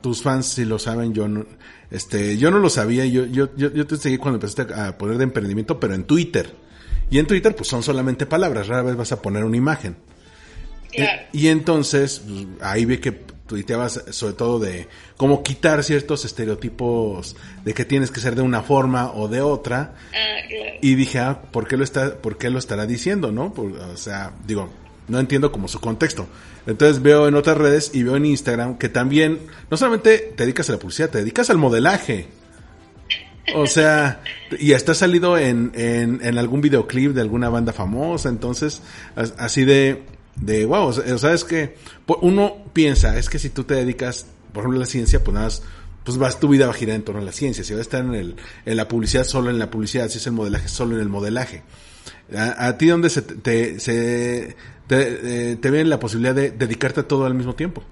[0.00, 1.46] tus fans si lo saben, yo no,
[1.90, 5.18] este, yo no lo sabía, yo, yo, yo, yo te seguí cuando empezaste a poner
[5.18, 6.52] de emprendimiento, pero en Twitter.
[7.10, 9.96] Y en Twitter, pues son solamente palabras, rara vez vas a poner una imagen.
[11.32, 17.74] y entonces, pues, ahí vi que tuiteabas sobre todo de cómo quitar ciertos estereotipos de
[17.74, 19.94] que tienes que ser de una forma o de otra.
[20.12, 23.54] Ah, y dije, ah, ¿por qué lo está, por qué lo estará diciendo, no?
[23.56, 24.68] o sea, digo,
[25.08, 26.26] no entiendo como su contexto.
[26.66, 30.68] Entonces veo en otras redes y veo en Instagram que también, no solamente te dedicas
[30.68, 32.28] a la publicidad, te dedicas al modelaje.
[33.54, 34.22] O sea,
[34.58, 38.82] y hasta salido en, en, en algún videoclip de alguna banda famosa, entonces,
[39.14, 40.02] así de,
[40.36, 41.74] de wow, o sea, es que
[42.20, 45.50] uno piensa, es que si tú te dedicas, por ejemplo, a la ciencia, pues nada
[46.06, 47.82] pues vas, tu vida va a girar en torno a la ciencia, si vas a
[47.82, 50.94] estar en, el, en la publicidad, solo en la publicidad, si es el modelaje, solo
[50.94, 51.62] en el modelaje.
[52.34, 54.54] ¿A, ti dónde se te, se,
[54.86, 57.82] te, eh, te la posibilidad de dedicarte a todo al mismo tiempo?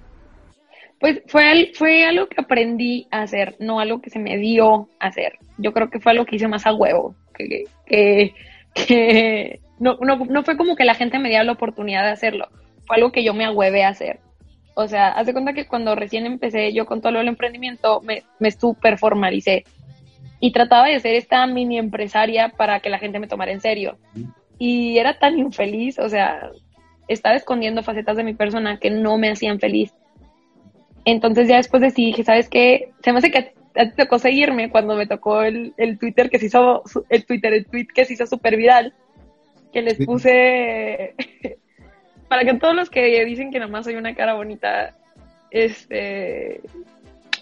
[1.01, 5.09] Pues fue, fue algo que aprendí a hacer, no algo que se me dio a
[5.09, 5.33] hacer.
[5.59, 8.33] Yo creo que fue algo que hice más a huevo, que, que,
[8.75, 12.49] que no, no, no fue como que la gente me diera la oportunidad de hacerlo,
[12.87, 14.21] fue algo que yo me agüevé a hacer.
[14.77, 18.01] O sea, haz de cuenta que cuando recién empecé yo con todo lo del emprendimiento,
[18.01, 19.65] me, me super formalicé
[20.41, 23.97] y trataba de ser esta mini empresaria para que la gente me tomara en serio.
[24.59, 26.51] Y era tan infeliz, o sea,
[27.09, 29.95] estaba escondiendo facetas de mi persona que no me hacían feliz.
[31.05, 32.93] Entonces ya después decidí, dije, ¿sabes qué?
[33.03, 36.47] Se me hace que a tocó seguirme cuando me tocó el, el Twitter que se
[36.47, 38.95] hizo, el Twitter, el tweet que se hizo súper viral
[39.75, 41.15] que les puse
[42.29, 44.97] para que todos los que dicen que nomás soy una cara bonita,
[45.51, 46.61] este,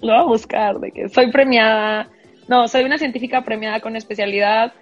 [0.01, 2.11] lo voy a buscar, de que soy premiada,
[2.49, 4.73] no, soy una científica premiada con especialidad,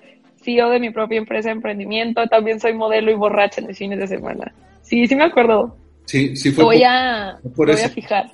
[0.43, 3.99] CEO de mi propia empresa de emprendimiento, también soy modelo y borracha en los fines
[3.99, 4.55] de semana.
[4.83, 5.77] Sí, sí me acuerdo.
[6.07, 6.65] Sí, sí fue.
[6.65, 8.31] Voy a, voy a fijar.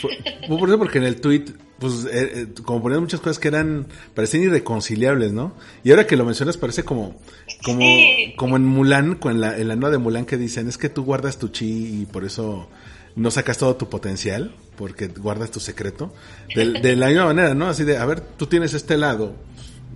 [0.00, 0.10] Fue,
[0.46, 1.44] por eso porque en el tweet
[1.78, 5.54] pues eh, eh, como ponían muchas cosas que eran parecían irreconciliables, ¿no?
[5.84, 7.14] Y ahora que lo mencionas parece como
[7.64, 7.86] como
[8.36, 11.04] como en Mulan, con la en la nueva de Mulan que dicen, es que tú
[11.04, 12.68] guardas tu chi y por eso
[13.18, 16.12] no sacas todo tu potencial, porque guardas tu secreto.
[16.54, 17.66] De, la misma manera, ¿no?
[17.68, 19.34] Así de, a ver, tú tienes este lado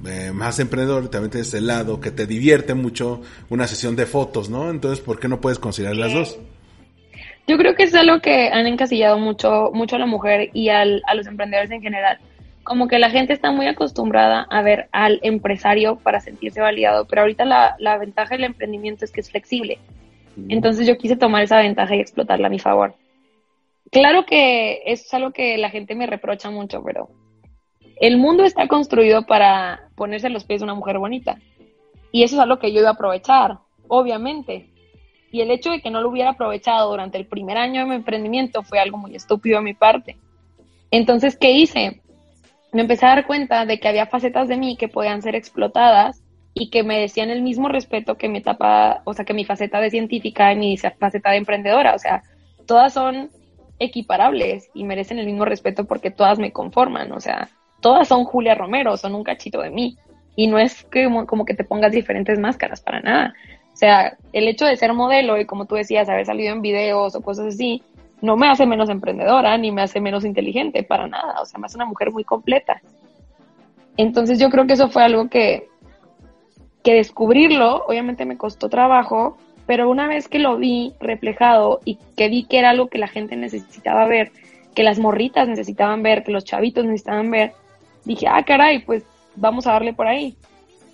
[0.05, 4.51] eh, más emprendedor, también tienes este lado que te divierte mucho una sesión de fotos,
[4.51, 4.71] ¿no?
[4.71, 6.37] Entonces, ¿por qué no puedes considerar las dos?
[7.47, 11.03] Yo creo que es algo que han encasillado mucho, mucho a la mujer y al,
[11.07, 12.19] a los emprendedores en general.
[12.63, 17.23] Como que la gente está muy acostumbrada a ver al empresario para sentirse validado, pero
[17.23, 19.79] ahorita la, la ventaja del emprendimiento es que es flexible.
[20.49, 22.95] Entonces yo quise tomar esa ventaja y explotarla a mi favor.
[23.91, 27.11] Claro que eso es algo que la gente me reprocha mucho, pero
[28.01, 31.39] el mundo está construido para ponerse a los pies de una mujer bonita.
[32.11, 34.72] Y eso es algo que yo iba a aprovechar, obviamente.
[35.33, 37.95] Y el hecho de que no lo hubiera aprovechado durante el primer año de mi
[37.97, 40.19] emprendimiento fue algo muy estúpido de mi parte.
[40.91, 42.03] Entonces, ¿qué hice?
[42.71, 46.23] Me empecé a dar cuenta de que había facetas de mí que podían ser explotadas
[46.53, 49.81] y que me decían el mismo respeto que mi etapa, o sea, que mi faceta
[49.81, 51.95] de científica y mi faceta de emprendedora.
[51.95, 52.23] O sea,
[52.67, 53.31] todas son
[53.79, 57.11] equiparables y merecen el mismo respeto porque todas me conforman.
[57.13, 57.49] O sea,
[57.81, 59.97] todas son Julia Romero, son un cachito de mí.
[60.37, 63.35] Y no es como, como que te pongas diferentes máscaras para nada.
[63.73, 67.15] O sea, el hecho de ser modelo y como tú decías, haber salido en videos
[67.15, 67.83] o cosas así,
[68.21, 71.41] no me hace menos emprendedora ni me hace menos inteligente para nada.
[71.41, 72.81] O sea, me hace una mujer muy completa.
[73.97, 75.69] Entonces yo creo que eso fue algo que,
[76.83, 82.29] que descubrirlo, obviamente me costó trabajo, pero una vez que lo vi reflejado y que
[82.29, 84.33] vi que era algo que la gente necesitaba ver,
[84.75, 87.53] que las morritas necesitaban ver, que los chavitos necesitaban ver,
[88.05, 89.05] dije, ah, caray, pues
[89.37, 90.37] vamos a darle por ahí.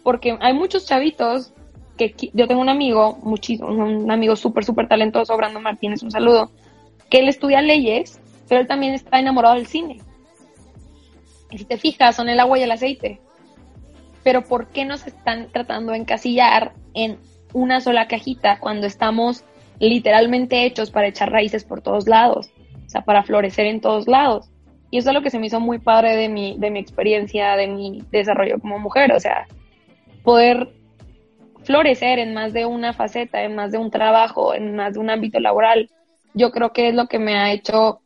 [0.03, 1.53] Porque hay muchos chavitos
[1.99, 6.51] que yo tengo un amigo, muchísimo, un amigo súper, súper talentoso, Brando Martínez, un saludo,
[7.11, 10.01] que él estudia leyes, pero él también está enamorado del cine.
[11.51, 13.21] Y si te fijas, son el agua y el aceite.
[14.23, 17.19] Pero ¿por qué nos están tratando de encasillar en
[17.53, 19.45] una sola cajita cuando estamos
[19.79, 22.51] literalmente hechos para echar raíces por todos lados?
[22.87, 24.51] O sea, para florecer en todos lados.
[24.91, 27.57] Y eso es lo que se me hizo muy padre de mi, de mi experiencia,
[27.57, 29.13] de mi desarrollo como mujer.
[29.13, 29.47] O sea,
[30.23, 30.78] poder
[31.69, 35.11] florecer en más de una faceta, en más de un trabajo, en más de un
[35.11, 35.91] ámbito laboral,
[36.33, 38.01] yo creo que es lo que me ha hecho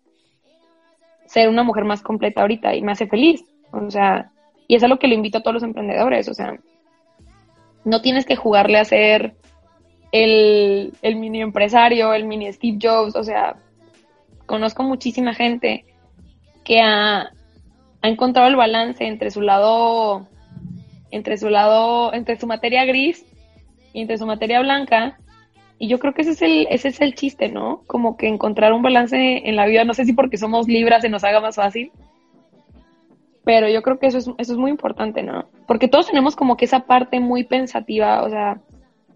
[1.26, 3.44] ser una mujer más completa ahorita y me hace feliz.
[3.70, 4.32] O sea,
[4.66, 6.28] y es a lo que le invito a todos los emprendedores.
[6.28, 6.58] O sea,
[7.84, 9.36] no tienes que jugarle a ser
[10.10, 13.14] el, el mini empresario, el mini Steve Jobs.
[13.14, 13.54] O sea,
[14.46, 15.84] conozco muchísima gente
[16.64, 17.30] que ha,
[18.02, 20.26] ha encontrado el balance entre su lado,
[21.12, 23.24] entre su lado, entre su materia gris
[23.92, 25.18] y entre su materia blanca
[25.78, 27.82] Y yo creo que ese es el, ese es el chiste, ¿no?
[27.86, 31.08] Como que encontrar un balance en la vida, no sé si porque somos libras se
[31.08, 31.90] nos haga más fácil,
[33.44, 35.46] pero yo creo que eso es, eso es muy importante, ¿no?
[35.66, 38.60] Porque todos tenemos como que esa parte muy pensativa, o sea,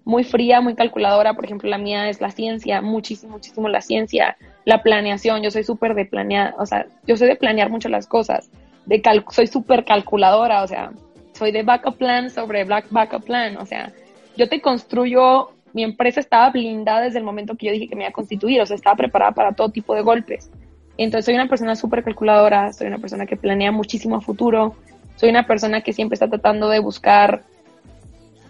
[0.05, 1.35] muy fría, muy calculadora.
[1.35, 5.43] Por ejemplo, la mía es la ciencia, muchísimo, muchísimo la ciencia, la planeación.
[5.43, 8.51] Yo soy súper de planear, o sea, yo soy de planear mucho las cosas.
[8.87, 10.91] De soy súper calculadora, o sea,
[11.33, 13.57] soy de backup plan sobre black backup plan.
[13.59, 13.93] O sea,
[14.37, 18.03] yo te construyo, mi empresa estaba blindada desde el momento que yo dije que me
[18.03, 20.51] iba a constituir, o sea, estaba preparada para todo tipo de golpes.
[20.99, 24.75] Entonces soy una persona súper calculadora, soy una persona que planea muchísimo futuro,
[25.17, 27.43] soy una persona que siempre está tratando de buscar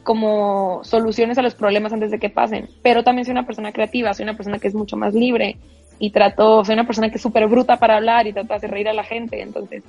[0.05, 4.15] como soluciones a los problemas antes de que pasen, pero también soy una persona creativa,
[4.15, 5.57] soy una persona que es mucho más libre
[5.99, 8.71] y trato, soy una persona que es súper bruta para hablar y trato de hacer
[8.71, 9.83] reír a la gente, entonces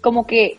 [0.00, 0.58] como que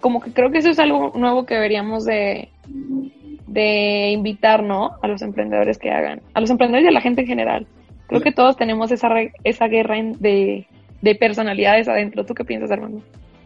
[0.00, 4.92] como que creo que eso es algo nuevo que deberíamos de, de invitar, ¿no?
[5.02, 7.66] A los emprendedores que hagan, a los emprendedores y a la gente en general.
[8.06, 9.08] Creo que todos tenemos esa,
[9.44, 10.66] esa guerra de,
[11.00, 12.24] de personalidades adentro.
[12.24, 13.02] ¿Tú qué piensas, Armando?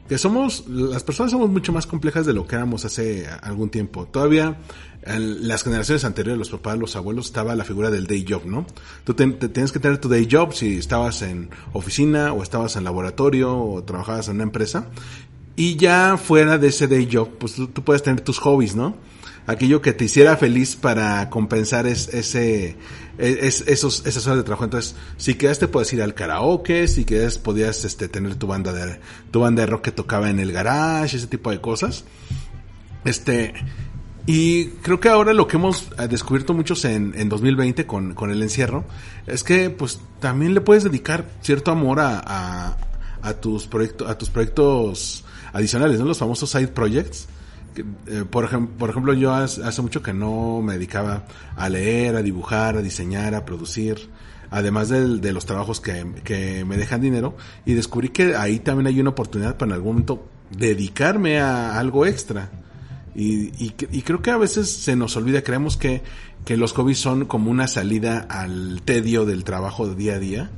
[0.09, 4.07] que somos, las personas somos mucho más complejas de lo que éramos hace algún tiempo.
[4.07, 4.57] Todavía
[5.02, 8.66] en las generaciones anteriores, los papás, los abuelos, estaba la figura del day job, ¿no?
[9.05, 13.59] Tú tienes que tener tu day job si estabas en oficina o estabas en laboratorio
[13.59, 14.88] o trabajabas en una empresa.
[15.57, 18.95] Y ya fuera de ese day job, pues tú puedes tener tus hobbies, ¿no?
[19.47, 22.77] aquello que te hiciera feliz para compensar es, ese,
[23.19, 24.64] es, esos, esas horas de trabajo.
[24.64, 29.01] Entonces, si quedaste, puedes ir al karaoke, si quedas, podías este, tener tu banda de,
[29.31, 32.05] tu banda de rock que tocaba en el garage, ese tipo de cosas.
[33.05, 33.55] Este,
[34.27, 38.33] y creo que ahora lo que hemos eh, descubierto muchos en, en 2020 con, con
[38.33, 38.85] el encierro
[39.29, 42.77] es que pues también le puedes dedicar cierto amor a, a,
[43.23, 45.25] a tus proyectos, a tus proyectos
[45.57, 46.07] adicionales, ¿no?
[46.07, 47.29] Los famosos side projects
[48.07, 51.25] eh, por, ejemplo, yo hace, mucho que no me dedicaba
[51.57, 54.09] a leer, a dibujar, a diseñar, a producir,
[54.51, 59.11] además de, los trabajos que, me dejan dinero, y descubrí que ahí también hay una
[59.11, 62.51] oportunidad para en algún momento dedicarme a algo extra.
[63.14, 63.71] Y,
[64.03, 66.03] creo que a veces se nos olvida, creemos que,
[66.49, 70.51] los hobbies son como una salida al tedio del trabajo de día a día.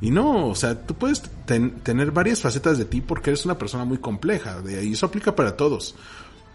[0.00, 3.84] Y no, o sea, tú puedes tener varias facetas de ti porque eres una persona
[3.84, 5.94] muy compleja, y eso aplica para todos.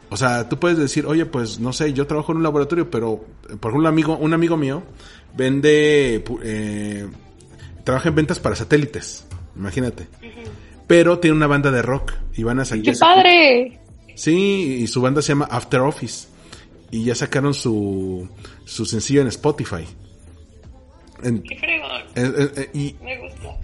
[0.10, 3.26] O sea, tú puedes decir, oye, pues no sé, yo trabajo en un laboratorio, pero
[3.60, 4.84] por un amigo, un amigo mío
[5.36, 7.08] vende, eh,
[7.84, 9.26] trabaja en ventas para satélites,
[9.56, 10.08] imagínate.
[10.86, 12.84] Pero tiene una banda de rock y van a salir.
[12.84, 13.80] ¡Qué padre!
[14.16, 16.28] Sí, y su banda se llama After Office.
[16.92, 18.28] Y ya sacaron su,
[18.66, 19.88] su sencillo en Spotify.
[21.22, 22.02] ¡Qué fregón!
[22.16, 23.58] Eh, eh, y, Me gusta.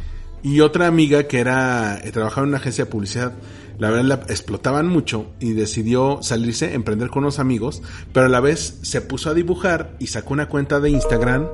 [0.43, 3.33] Y otra amiga que era, trabajaba en una agencia de publicidad
[3.79, 8.39] la verdad la explotaban mucho y decidió salirse, emprender con unos amigos, pero a la
[8.39, 11.47] vez se puso a dibujar y sacó una cuenta de Instagram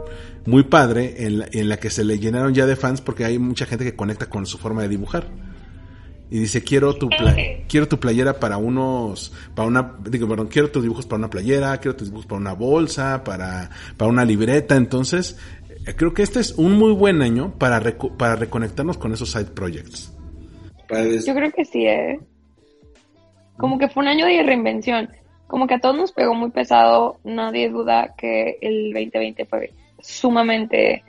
[0.45, 3.83] muy padre en la, que se le llenaron ya de fans porque hay mucha gente
[3.83, 5.27] que conecta con su forma de dibujar.
[6.29, 7.09] Y dice, quiero tu,
[7.67, 11.77] quiero tu playera para unos, para una, digo, perdón, quiero tus dibujos para una playera,
[11.77, 14.75] quiero tus dibujos para una bolsa, para, para una libreta.
[14.75, 17.81] Entonces, eh, creo que este es un muy buen año para,
[18.17, 20.13] para reconectarnos con esos side projects.
[21.25, 22.19] Yo creo que sí, ¿eh?
[23.57, 25.09] Como que fue un año de reinvención.
[25.47, 27.17] Como que a todos nos pegó muy pesado.
[27.23, 31.03] Nadie duda que el 2020 fue sumamente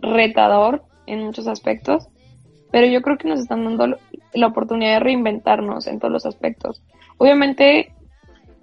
[0.00, 2.08] retador en muchos aspectos.
[2.70, 3.98] Pero yo creo que nos están dando
[4.32, 6.82] la oportunidad de reinventarnos en todos los aspectos.
[7.18, 7.92] Obviamente,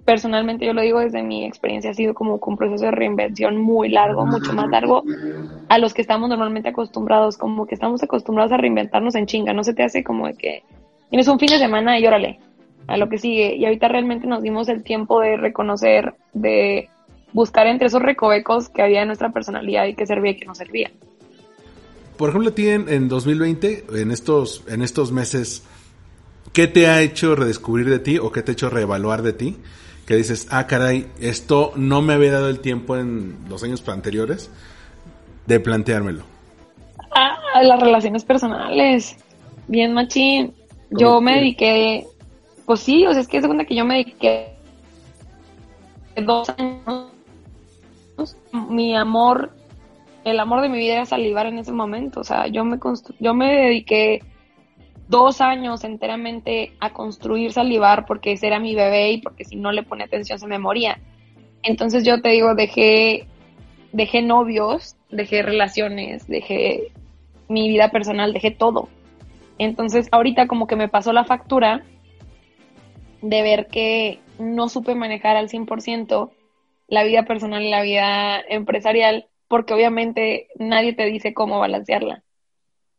[0.08, 3.90] personalmente yo lo digo desde mi experiencia, ha sido como un proceso de reinvención muy
[3.90, 5.04] largo, mucho más largo
[5.68, 9.64] a los que estamos normalmente acostumbrados, como que estamos acostumbrados a reinventarnos en chinga, no
[9.64, 10.62] se te hace como de que
[11.10, 12.40] tienes un fin de semana y órale,
[12.86, 13.54] a lo que sigue.
[13.54, 16.88] Y ahorita realmente nos dimos el tiempo de reconocer, de
[17.34, 20.54] buscar entre esos recovecos que había en nuestra personalidad y que servía y que no
[20.54, 20.90] servía.
[22.16, 25.64] Por ejemplo, a ti en, 2020, en estos, en estos meses,
[26.54, 29.58] ¿qué te ha hecho redescubrir de ti o qué te ha hecho reevaluar de ti?
[30.08, 34.50] Que dices, ah, caray, esto no me había dado el tiempo en los años anteriores
[35.44, 36.22] de planteármelo?
[37.14, 39.18] Ah, las relaciones personales.
[39.66, 40.54] Bien, machín.
[40.88, 42.06] Yo me dediqué,
[42.64, 44.54] pues sí, o sea, es que es cuenta que yo me dediqué
[46.24, 47.10] dos años.
[48.70, 49.52] Mi amor,
[50.24, 52.20] el amor de mi vida era salivar en ese momento.
[52.20, 52.78] O sea, yo me,
[53.20, 54.22] yo me dediqué
[55.08, 59.72] dos años enteramente a construir salivar porque ese era mi bebé y porque si no
[59.72, 61.00] le pone atención se me moría.
[61.62, 63.26] Entonces yo te digo, dejé,
[63.92, 66.92] dejé novios, dejé relaciones, dejé
[67.48, 68.88] mi vida personal, dejé todo.
[69.58, 71.82] Entonces ahorita como que me pasó la factura
[73.22, 76.30] de ver que no supe manejar al 100%
[76.86, 82.22] la vida personal y la vida empresarial, porque obviamente nadie te dice cómo balancearla.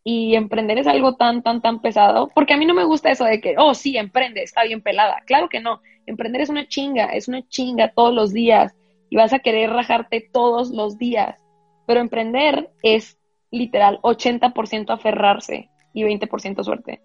[0.04, 3.26] Y emprender es algo tan, tan, tan pesado, porque a mí no me gusta eso
[3.26, 5.22] de que, oh, sí, emprende, está bien pelada.
[5.26, 8.74] Claro que no, emprender es una chinga, es una chinga todos los días
[9.10, 11.40] y vas a querer rajarte todos los días.
[11.86, 13.20] Pero emprender es
[13.52, 17.02] literal 80% aferrarse y 20% suerte.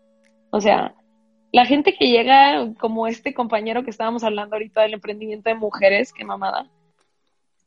[0.51, 0.95] O sea,
[1.53, 6.12] la gente que llega, como este compañero que estábamos hablando ahorita del emprendimiento de mujeres,
[6.12, 6.68] qué mamada.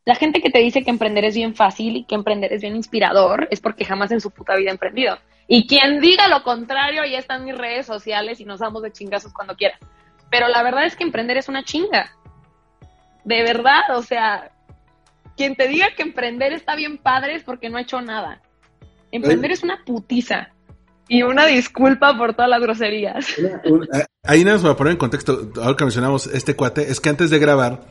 [0.08, 2.78] La gente que te dice que emprender es bien fácil y que emprender es bien
[2.78, 5.18] inspirador es porque jamás en su puta vida ha emprendido.
[5.50, 9.34] Y quien diga lo contrario, ya están mis redes sociales y nos damos de chingazos
[9.34, 9.78] cuando quiera.
[10.32, 12.16] Pero la verdad es que emprender es una chinga.
[13.26, 14.50] De verdad, o sea,
[15.36, 18.42] quien te diga que emprender está bien padre es porque no ha hecho nada.
[19.12, 20.54] Emprender es una putiza.
[21.10, 23.38] Y una disculpa por todas las groserías.
[23.38, 27.10] Eh, ahí nada más para poner en contexto, ahora que mencionamos este cuate, es que
[27.10, 27.82] antes de grabar,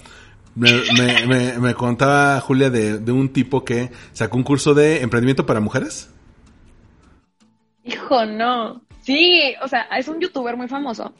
[0.56, 6.10] me, contaba Julia de, un tipo que sacó un curso de emprendimiento para mujeres.
[7.84, 8.80] Hijo, no.
[9.02, 11.12] Sí, o sea, es un youtuber muy famoso.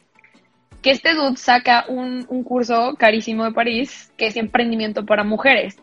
[0.81, 5.77] Que este dude saca un, un curso carísimo de París que es emprendimiento para mujeres.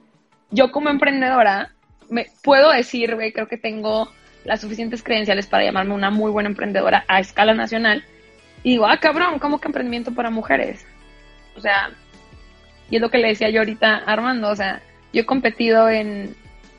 [0.51, 1.73] Yo como emprendedora,
[2.11, 4.11] me puedo decir, güey, creo que tengo
[4.45, 8.05] las suficientes credenciales para llamarme una muy buena emprendedora a escala nacional.
[8.63, 10.87] Y digo, ah, cabrón, ¿cómo que emprendimiento para mujeres?
[11.57, 11.91] O sea,
[12.91, 14.83] y es lo que le decía yo ahorita a Armando, o sea,
[15.13, 16.35] yo he competido en,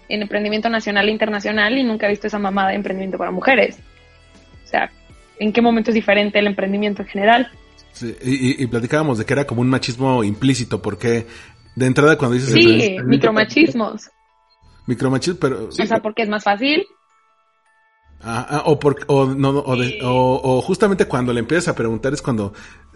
[0.07, 3.79] emprendimiento nacional e internacional y nunca he visto esa mamada de emprendimiento para mujeres.
[4.63, 4.91] O sea,
[5.39, 7.51] ¿en qué momento es diferente el emprendimiento en general?
[7.91, 11.25] Sí, y, platicábamos de que era como un machismo implícito, porque
[11.75, 12.51] de entrada cuando dices...
[12.51, 14.09] Sí, micromachismos.
[14.85, 15.67] Micromachismo, pero...
[15.67, 16.85] O sea, porque es más fácil,
[18.21, 22.23] Ah, ah, o, por, o, no, o, o, justamente cuando le empiezas a preguntar es
[22.23, 22.53] cuando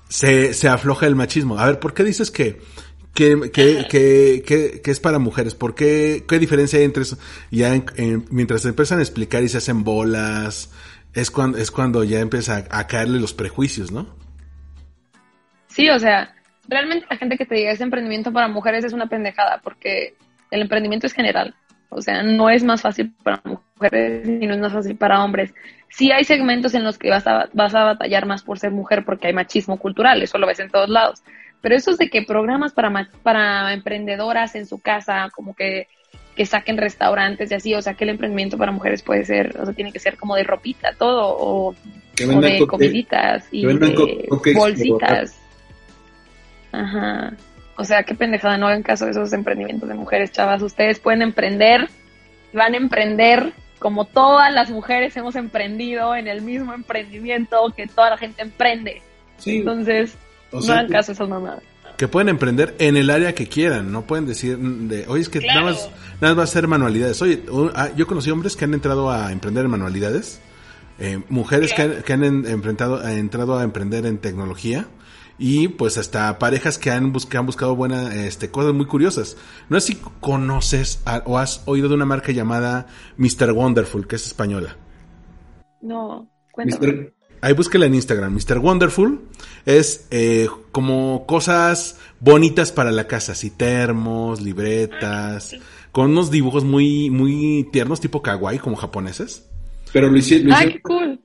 [0.07, 1.59] se, se afloja el machismo.
[1.59, 2.59] A ver, ¿por qué dices que,
[3.13, 3.85] que, que,
[4.45, 5.55] que, que, es para mujeres?
[5.55, 7.17] ¿Por qué, qué diferencia hay entre eso?
[7.51, 7.73] Ya
[8.29, 10.71] mientras se empiezan a explicar y se hacen bolas,
[11.13, 14.07] es cuando, es cuando ya empieza a, a caerle los prejuicios, ¿no?
[15.67, 16.33] Sí, o sea,
[16.67, 20.15] realmente la gente que te diga ese emprendimiento para mujeres es una pendejada, porque
[20.51, 21.55] el emprendimiento es general.
[21.89, 25.53] O sea, no es más fácil para mujeres ni no es más fácil para hombres.
[25.89, 29.03] Sí hay segmentos en los que vas a, vas a batallar más por ser mujer
[29.03, 31.23] porque hay machismo cultural, eso lo ves en todos lados.
[31.61, 35.87] Pero eso es de que programas para, para emprendedoras en su casa, como que,
[36.35, 39.65] que saquen restaurantes y así, o sea, que el emprendimiento para mujeres puede ser, o
[39.65, 41.75] sea, tiene que ser como de ropita, todo, o,
[42.15, 45.37] de comiditas y de bolsitas.
[46.71, 47.33] Ajá.
[47.75, 50.61] O sea, qué pendejada, no hagan caso de esos emprendimientos de mujeres, chavas.
[50.61, 51.89] Ustedes pueden emprender,
[52.53, 58.11] van a emprender como todas las mujeres hemos emprendido en el mismo emprendimiento que toda
[58.11, 59.01] la gente emprende.
[59.45, 60.17] Entonces,
[60.51, 61.63] no hagan caso de esas mamadas.
[61.97, 65.41] Que pueden emprender en el área que quieran, no pueden decir de, oye, es que
[65.41, 65.89] nada, más,
[66.21, 67.21] nada va a ser manualidades.
[67.21, 67.43] Oye,
[67.75, 70.39] ah, yo conocí hombres que han entrado a emprender en manualidades,
[70.99, 74.87] eh, mujeres que han, que han enfrentado, entrado a emprender en tecnología
[75.39, 79.37] y pues hasta parejas que han, han buscado buenas este, cosas muy curiosas.
[79.69, 82.87] No sé si conoces o has oído de una marca llamada
[83.17, 83.53] Mr.
[83.53, 84.75] Wonderful, que es española.
[85.81, 87.13] No, cuéntame.
[87.41, 88.33] Ahí búsquela en Instagram.
[88.33, 88.59] Mr.
[88.59, 89.21] Wonderful
[89.65, 95.55] es eh, como cosas bonitas para la casa, así termos, libretas,
[95.91, 99.45] con unos dibujos muy, muy tiernos, tipo kawaii, como japoneses.
[99.91, 100.51] Pero lo hicieron.
[100.53, 101.19] Ay, cool.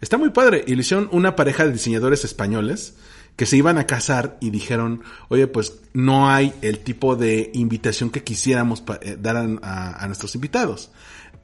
[0.00, 0.64] Está muy padre.
[0.66, 2.96] Y lo hicieron una pareja de diseñadores españoles
[3.36, 8.10] que se iban a casar y dijeron, oye, pues no hay el tipo de invitación
[8.10, 10.90] que quisiéramos eh, dar a, nuestros invitados.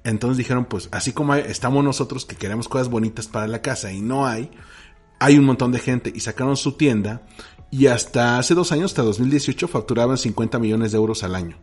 [0.09, 4.01] Entonces dijeron, pues así como estamos nosotros que queremos cosas bonitas para la casa y
[4.01, 4.51] no hay,
[5.21, 7.21] hay un montón de gente y sacaron su tienda
[7.71, 11.59] y hasta hace dos años, hasta 2018, facturaban 50 millones de euros al año.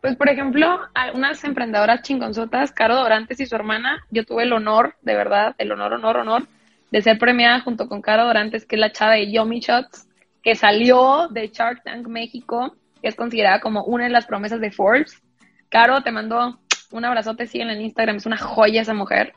[0.00, 0.80] Pues, por ejemplo,
[1.14, 5.70] unas emprendedoras chingonzotas, Caro Dorantes y su hermana, yo tuve el honor, de verdad, el
[5.70, 6.48] honor, honor, honor,
[6.90, 10.08] de ser premiada junto con Cara Dorantes, que es la chava de Yomi Shots,
[10.42, 14.72] que salió de Shark Tank México, que es considerada como una de las promesas de
[14.72, 15.22] Forbes.
[15.68, 16.58] Caro, te mando
[16.92, 19.34] un abrazote, síguela en Instagram, es una joya esa mujer.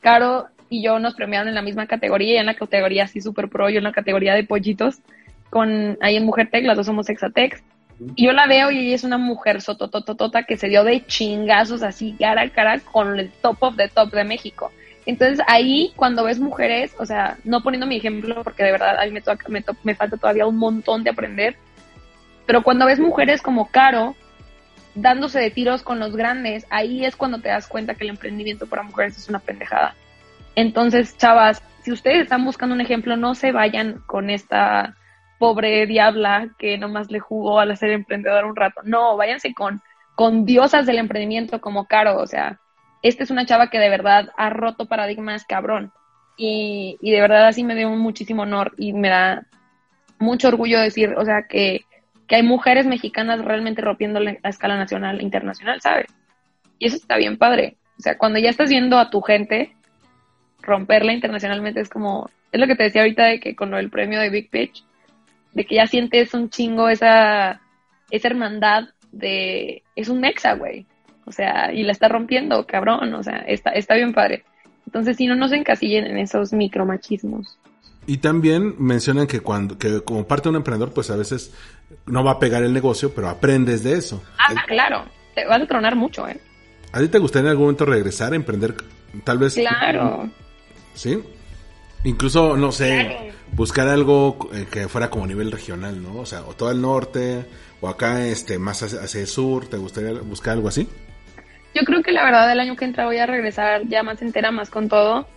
[0.00, 3.48] Caro y yo nos premiaron en la misma categoría, ella en la categoría así super
[3.48, 4.98] pro, yo en la categoría de pollitos,
[5.50, 7.62] con ahí en Mujer Tech, las dos somos Exatex.
[8.14, 11.82] Y yo la veo y ella es una mujer sotototota que se dio de chingazos
[11.82, 14.70] así cara a cara con el top of the top de México.
[15.04, 19.06] Entonces ahí cuando ves mujeres, o sea, no poniendo mi ejemplo porque de verdad a
[19.06, 21.56] mí me, me falta todavía un montón de aprender,
[22.46, 24.14] pero cuando ves mujeres como Caro
[25.00, 28.66] dándose de tiros con los grandes, ahí es cuando te das cuenta que el emprendimiento
[28.66, 29.94] para mujeres es una pendejada.
[30.54, 34.96] Entonces, chavas, si ustedes están buscando un ejemplo, no se vayan con esta
[35.38, 38.80] pobre diabla que nomás le jugó al ser emprendedor un rato.
[38.82, 39.80] No, váyanse con,
[40.16, 42.58] con diosas del emprendimiento como Caro, o sea,
[43.02, 45.92] esta es una chava que de verdad ha roto paradigmas cabrón.
[46.36, 49.46] Y, y de verdad así me dio muchísimo honor y me da
[50.18, 51.84] mucho orgullo decir, o sea, que,
[52.28, 56.06] que hay mujeres mexicanas realmente rompiendo la, escala nacional e internacional, ¿sabes?
[56.78, 57.76] Y eso está bien padre.
[57.98, 59.72] O sea, cuando ya estás viendo a tu gente
[60.60, 64.20] romperla internacionalmente es como, es lo que te decía ahorita de que con el premio
[64.20, 64.84] de Big Pitch,
[65.54, 67.62] de que ya sientes un chingo esa,
[68.10, 70.86] esa hermandad de, es un nexa, güey.
[71.24, 73.14] O sea, y la está rompiendo, cabrón.
[73.14, 74.44] O sea, está, está bien padre.
[74.86, 77.58] Entonces, si no nos encasillen en esos micromachismos.
[78.08, 81.52] Y también mencionan que cuando, que como parte de un emprendedor, pues a veces
[82.06, 84.22] no va a pegar el negocio, pero aprendes de eso.
[84.38, 85.04] Ah, claro.
[85.34, 86.40] Te vas a tronar mucho, ¿eh?
[86.90, 88.76] ¿A ti te gustaría en algún momento regresar a emprender?
[89.24, 89.56] Tal vez.
[89.56, 90.30] Claro.
[90.94, 91.22] ¿Sí?
[92.04, 96.16] Incluso, no sé, buscar algo eh, que fuera como a nivel regional, ¿no?
[96.16, 97.44] O sea, o todo el norte,
[97.82, 100.88] o acá este más hacia, hacia el sur, ¿te gustaría buscar algo así?
[101.74, 104.50] Yo creo que la verdad el año que entra voy a regresar ya más entera,
[104.50, 105.28] más con todo.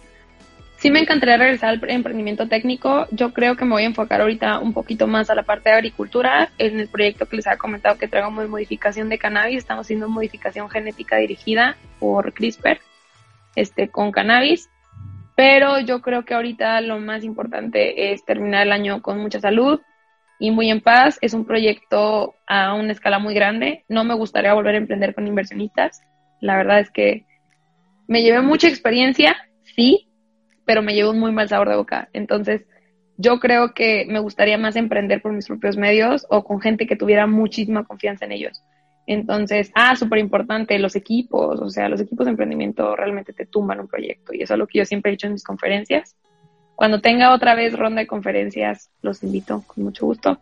[0.81, 3.05] Sí me encantaría regresar al emprendimiento técnico.
[3.11, 5.75] Yo creo que me voy a enfocar ahorita un poquito más a la parte de
[5.75, 6.49] agricultura.
[6.57, 10.71] En el proyecto que les había comentado que traigamos modificación de cannabis, estamos haciendo modificación
[10.71, 12.79] genética dirigida por CRISPR
[13.55, 14.71] este, con cannabis.
[15.35, 19.81] Pero yo creo que ahorita lo más importante es terminar el año con mucha salud
[20.39, 21.19] y muy en paz.
[21.21, 23.85] Es un proyecto a una escala muy grande.
[23.87, 26.01] No me gustaría volver a emprender con inversionistas.
[26.39, 27.27] La verdad es que
[28.07, 29.37] me llevé mucha experiencia,
[29.75, 30.07] sí,
[30.65, 32.09] pero me llevo un muy mal sabor de boca.
[32.13, 32.65] Entonces,
[33.17, 36.95] yo creo que me gustaría más emprender por mis propios medios o con gente que
[36.95, 38.63] tuviera muchísima confianza en ellos.
[39.07, 43.79] Entonces, ah, súper importante, los equipos, o sea, los equipos de emprendimiento realmente te tumban
[43.79, 46.15] un proyecto y eso es lo que yo siempre he dicho en mis conferencias.
[46.75, 50.39] Cuando tenga otra vez ronda de conferencias, los invito con mucho gusto.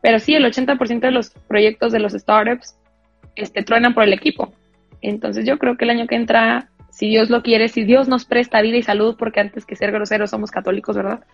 [0.00, 2.76] Pero sí, el 80% de los proyectos de los startups
[3.36, 4.52] este, truenan por el equipo.
[5.00, 8.26] Entonces yo creo que el año que entra, si Dios lo quiere, si Dios nos
[8.26, 11.24] presta vida y salud, porque antes que ser groseros somos católicos, ¿verdad?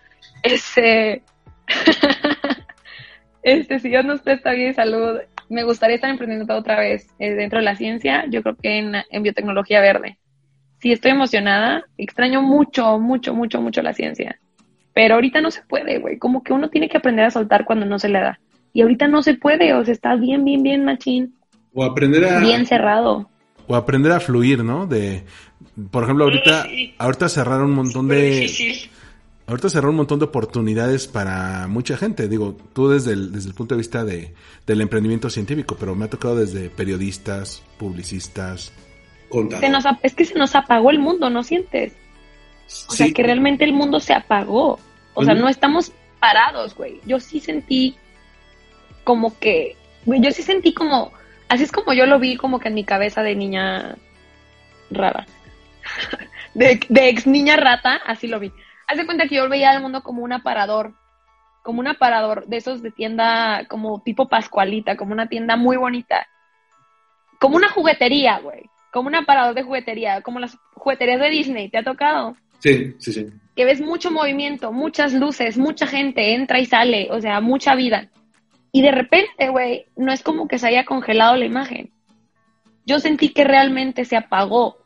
[0.41, 1.21] Este,
[3.43, 7.31] este, si Dios nos presta vida y salud, me gustaría estar emprendiendo otra vez eh,
[7.31, 10.17] dentro de la ciencia, yo creo que en, en biotecnología verde.
[10.79, 14.39] Sí, estoy emocionada, extraño mucho, mucho, mucho, mucho la ciencia.
[14.93, 16.17] Pero ahorita no se puede, güey.
[16.17, 18.39] Como que uno tiene que aprender a soltar cuando no se le da.
[18.71, 21.35] Y ahorita no se puede, o sea, está bien, bien, bien machín.
[21.73, 22.39] O aprender a...
[22.39, 23.29] Bien cerrado
[23.71, 24.87] o aprender a fluir, ¿no?
[24.87, 25.23] De,
[25.91, 26.95] por ejemplo, ahorita, Sí.
[26.97, 28.89] ahorita cerraron un montón de, difícil.
[29.45, 32.27] ahorita cerraron un montón de oportunidades para mucha gente.
[32.27, 34.33] Digo, tú desde el, desde el punto de vista de,
[34.65, 38.73] del emprendimiento científico, pero me ha tocado desde periodistas, publicistas,
[39.59, 41.93] Se nos es que se nos apagó el mundo, ¿no sientes?
[42.87, 44.79] O sea, que realmente el mundo se apagó.
[45.13, 46.99] O sea, no estamos parados, güey.
[47.05, 47.95] Yo sí sentí
[49.03, 51.11] como que, güey, yo sí sentí como,
[51.49, 53.95] así es como yo lo vi como que en mi cabeza de niña
[54.89, 55.25] rara.
[56.55, 58.51] De, de ex niña rata, así lo vi.
[58.87, 60.95] Haz de cuenta que yo veía el mundo como un aparador,
[61.61, 66.27] como un aparador de esos de tienda, como tipo Pascualita, como una tienda muy bonita.
[67.39, 68.63] Como una juguetería, güey.
[68.91, 71.69] Como un aparador de juguetería, como las jugueterías de Disney.
[71.69, 72.35] ¿Te ha tocado?
[72.57, 73.27] Sí, sí, sí.
[73.55, 78.09] que ves mucho movimiento, muchas luces, mucha gente entra y sale, o sea, mucha vida.
[78.71, 81.91] Y de repente, güey, no es como que se haya congelado la imagen.
[82.85, 84.77] Yo sentí que realmente se apagó.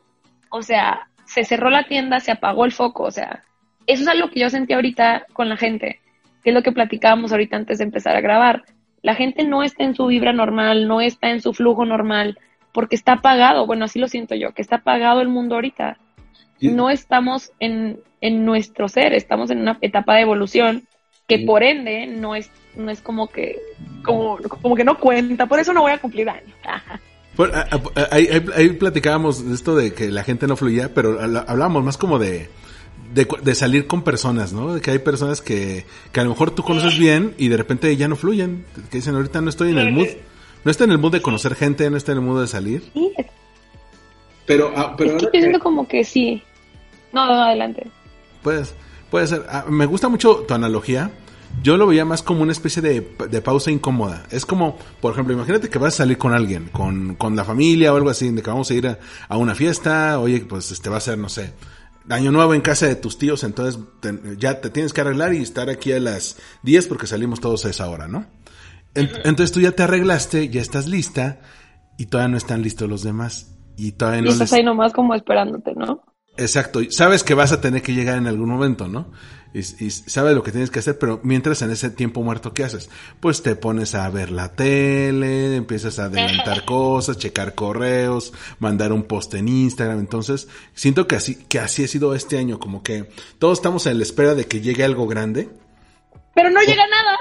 [0.50, 3.04] O sea, se cerró la tienda, se apagó el foco.
[3.04, 3.44] O sea,
[3.86, 6.00] eso es algo que yo sentí ahorita con la gente,
[6.42, 8.62] que es lo que platicábamos ahorita antes de empezar a grabar.
[9.02, 12.38] La gente no está en su vibra normal, no está en su flujo normal,
[12.72, 13.66] porque está apagado.
[13.66, 15.98] Bueno, así lo siento yo, que está apagado el mundo ahorita
[16.60, 20.86] no estamos en, en nuestro ser, estamos en una etapa de evolución
[21.26, 21.44] que Sí.
[21.44, 23.58] por ende no es, no es como que,
[24.04, 26.52] como, como que no cuenta, por eso no voy a cumplir años.
[27.36, 30.92] Por- a- a- ahí, ahí- ahí platicábamos de esto de que la gente no fluía,
[30.94, 32.48] pero hablábamos más como de,
[33.12, 34.74] de, cu- de salir con personas, ¿no?
[34.74, 37.94] De que hay personas que, que a lo mejor tú conoces bien y de repente
[37.96, 40.06] ya no fluyen, que dicen ahorita no estoy en el mood,
[40.64, 42.82] no estoy en el mood de conocer gente, no estoy en el mood de salir.
[42.94, 43.12] Sí,
[44.46, 46.42] Pero, ah, pero es que yo siento como que sí.
[47.12, 47.86] No, no, adelante.
[48.42, 48.74] Pues,
[49.10, 49.44] puede ser.
[49.48, 51.10] Ah, me gusta mucho tu analogía.
[51.62, 54.24] Yo lo veía más como una especie de, de pausa incómoda.
[54.30, 57.92] Es como, por ejemplo, imagínate que vas a salir con alguien, con, con la familia
[57.92, 58.98] o algo así, de que vamos a ir a,
[59.28, 61.54] a una fiesta, oye, pues este va a ser, no sé,
[62.10, 65.38] año nuevo en casa de tus tíos, entonces te- ya te tienes que arreglar y
[65.42, 68.26] estar aquí a las 10 porque salimos todos a esa hora, ¿no?
[68.94, 71.40] En- entonces tú ya te arreglaste, ya estás lista
[71.96, 73.52] y todavía no están listos los demás.
[73.76, 74.58] Y todavía Y no estás les...
[74.58, 76.02] ahí nomás como esperándote, ¿no?
[76.36, 79.10] Exacto, sabes que vas a tener que llegar en algún momento, ¿no?
[79.54, 82.64] Y, y, sabes lo que tienes que hacer, pero mientras en ese tiempo muerto, ¿qué
[82.64, 82.90] haces?
[83.20, 89.04] Pues te pones a ver la tele, empiezas a adelantar cosas, checar correos, mandar un
[89.04, 90.00] post en Instagram.
[90.00, 93.98] Entonces, siento que así, que así ha sido este año, como que todos estamos en
[93.98, 95.48] la espera de que llegue algo grande.
[96.34, 97.16] Pero no llega nada.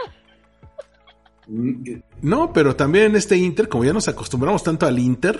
[2.21, 5.39] No, pero también en este Inter, como ya nos acostumbramos tanto al Inter,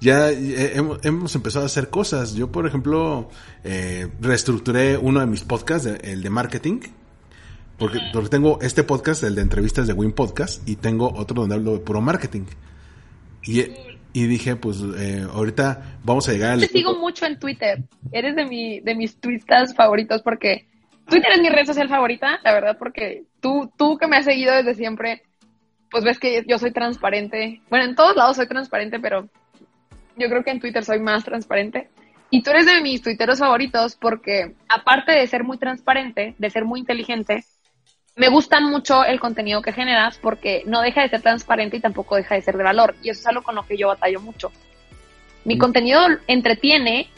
[0.00, 2.34] ya hemos, empezado a hacer cosas.
[2.34, 3.28] Yo, por ejemplo,
[3.64, 6.80] eh, reestructuré uno de mis podcasts, el de marketing,
[7.78, 11.56] porque, porque, tengo este podcast, el de entrevistas de Win Podcast, y tengo otro donde
[11.56, 12.44] hablo de puro marketing.
[13.44, 13.64] Y,
[14.12, 16.60] y dije, pues, eh, ahorita vamos a llegar al...
[16.60, 17.82] Te sigo mucho en Twitter.
[18.12, 20.66] Eres de, mi, de mis twistas favoritos porque
[21.08, 24.54] Twitter es mi red social favorita, la verdad, porque tú, tú que me has seguido
[24.54, 25.22] desde siempre,
[25.90, 27.62] pues ves que yo soy transparente.
[27.70, 29.28] Bueno, en todos lados soy transparente, pero
[30.18, 31.88] yo creo que en Twitter soy más transparente.
[32.30, 36.64] Y tú eres de mis tuiteros favoritos porque, aparte de ser muy transparente, de ser
[36.64, 37.44] muy inteligente,
[38.16, 42.16] me gusta mucho el contenido que generas porque no deja de ser transparente y tampoco
[42.16, 42.96] deja de ser de valor.
[43.02, 44.50] Y eso es algo con lo que yo batallo mucho.
[45.44, 45.58] Mi mm.
[45.58, 47.08] contenido entretiene,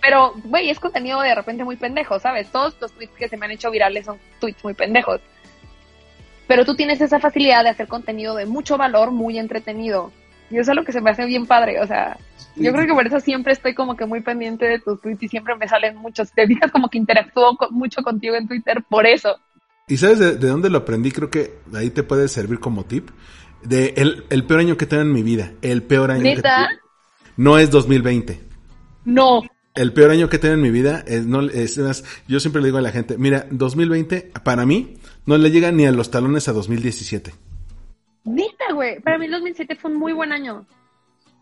[0.00, 2.50] pero, güey, es contenido de repente muy pendejo, ¿sabes?
[2.50, 5.20] Todos los tweets que se me han hecho virales son tweets muy pendejos.
[6.46, 10.12] Pero tú tienes esa facilidad de hacer contenido de mucho valor, muy entretenido.
[10.50, 11.80] Y eso es lo que se me hace bien padre.
[11.80, 12.16] O sea,
[12.56, 15.28] yo creo que por eso siempre estoy como que muy pendiente de tus tweets y
[15.28, 16.32] siempre me salen muchos.
[16.32, 19.36] Te fijas como que interactúo mucho contigo en Twitter por eso.
[19.88, 21.12] ¿Y sabes de, dónde lo aprendí?
[21.12, 23.10] Creo que ahí te puede servir como tip.
[23.62, 25.52] De el, el peor año que tengo en mi vida.
[25.62, 26.68] El peor año ¿Neta?
[26.70, 26.76] que
[27.36, 28.40] No es 2020.
[29.04, 29.42] No.
[29.74, 31.76] El peor año que tengo en mi vida es, no, es,
[32.26, 35.84] yo siempre le digo a la gente, mira, 2020 para mí no le llega ni
[35.84, 37.34] a los talones a 2017.
[38.24, 39.00] Neta, güey.
[39.00, 40.64] Para mí el 2007 fue un muy buen año.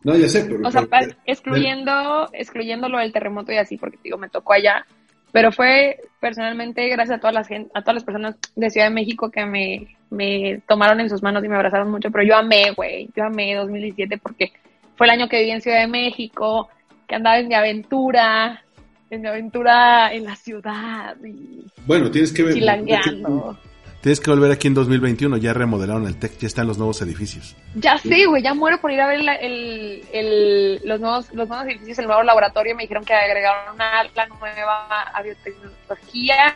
[0.02, 0.66] No, ya sé, pero...
[0.66, 0.86] O sea,
[1.26, 4.86] excluyendo, excluyendo lo del terremoto y así, porque digo, me tocó allá.
[5.32, 9.30] Pero fue personalmente gracias a todas las a todas las personas de Ciudad de México
[9.30, 12.10] que me, me tomaron en sus manos y me abrazaron mucho.
[12.10, 13.08] Pero yo amé, güey.
[13.16, 14.52] Yo amé 2017 porque
[14.96, 16.68] fue el año que viví en Ciudad de México,
[17.08, 18.62] que andaba en mi aventura,
[19.10, 22.54] en mi aventura en la ciudad y bueno, tienes que ver.
[22.54, 23.58] Chilangueando.
[24.04, 27.56] Tienes que volver aquí en 2021, ya remodelaron el TEC, ya están los nuevos edificios.
[27.74, 29.20] Ya sé, güey, ya muero por ir a ver
[30.84, 32.76] los, nuevos, los nuevos edificios, el nuevo laboratorio.
[32.76, 36.54] Me dijeron que agregaron una la nueva biotecnología.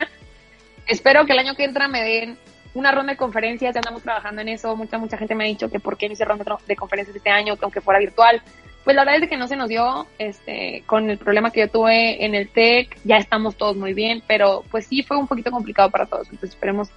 [0.86, 2.36] Espero que el año que entra me den
[2.74, 4.76] una ronda de conferencias, ya andamos trabajando en eso.
[4.76, 7.30] Mucha, mucha gente me ha dicho que por qué no hice ronda de conferencias este
[7.30, 8.42] año, aunque fuera virtual.
[8.84, 11.70] Pues la verdad es que no se nos dio, este, con el problema que yo
[11.70, 15.50] tuve en el TEC, ya estamos todos muy bien, pero pues sí fue un poquito
[15.50, 16.26] complicado para todos.
[16.26, 16.90] Entonces esperemos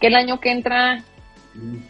[0.00, 1.04] que el año que entra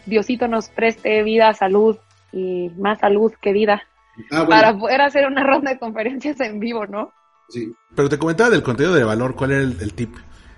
[0.05, 1.97] Diosito nos preste vida, salud
[2.31, 3.83] y más salud que vida
[4.31, 7.11] ah, para poder hacer una ronda de conferencias en vivo, ¿no?
[7.49, 7.71] Sí.
[7.95, 10.15] Pero te comentaba del contenido de valor, ¿cuál era el, tip?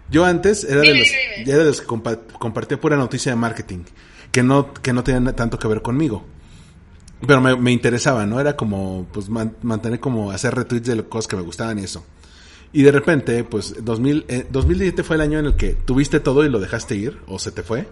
[0.10, 3.84] Yo antes era de, los, que compartía pura noticia de marketing,
[4.32, 6.26] que no, que no tenía tanto que ver conmigo.
[7.26, 8.40] Pero me, interesaba, ¿no?
[8.40, 12.04] Era como, pues, mantener como, hacer retweets de cosas que me gustaban y eso.
[12.74, 16.46] Y de repente, pues 2000, eh, 2017 fue el año en el que tuviste todo
[16.46, 17.88] y lo dejaste ir, o se te fue.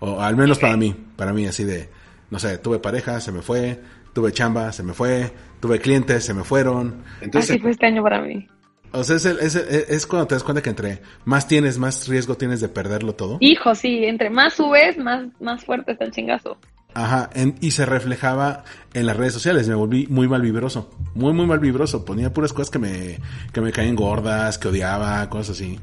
[0.00, 1.88] O al menos para mí, para mí así de,
[2.30, 3.80] no sé, tuve pareja, se me fue,
[4.12, 7.02] tuve chamba, se me fue, tuve clientes, se me fueron.
[7.20, 8.46] Entonces, así fue este año para mí.
[8.90, 12.36] O sea, es, es, es, cuando te das cuenta que entre más tienes, más riesgo
[12.36, 13.36] tienes de perderlo todo.
[13.40, 16.58] Hijo, sí, entre más subes, más, más fuerte está el chingazo.
[16.94, 17.30] Ajá,
[17.60, 18.64] y se reflejaba
[18.94, 22.52] en las redes sociales, me volví muy mal vibroso, muy muy mal vibroso, ponía puras
[22.52, 23.18] cosas que me,
[23.52, 25.78] que me caen gordas, que odiaba, cosas así.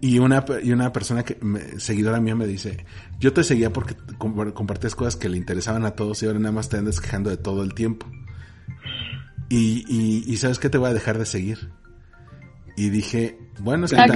[0.00, 1.38] Y una, y una persona que,
[1.78, 2.86] seguidora mía me dice,
[3.18, 6.68] yo te seguía porque compartías cosas que le interesaban a todos y ahora nada más
[6.68, 8.06] te andas quejando de todo el tiempo.
[9.48, 9.84] Y,
[10.26, 11.70] y, sabes que te voy a dejar de seguir.
[12.76, 14.06] Y dije, bueno, es que ah,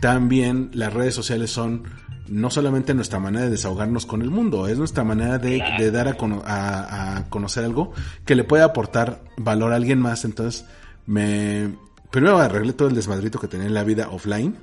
[0.00, 1.84] también las redes sociales son
[2.28, 7.24] no solamente nuestra manera de desahogarnos con el mundo, es nuestra manera de, dar a,
[7.28, 7.92] conocer algo
[8.24, 10.24] que le puede aportar valor a alguien más.
[10.24, 10.64] Entonces,
[11.06, 11.74] me
[12.10, 14.56] primero arreglé todo el desmadrito que tenía en la vida offline.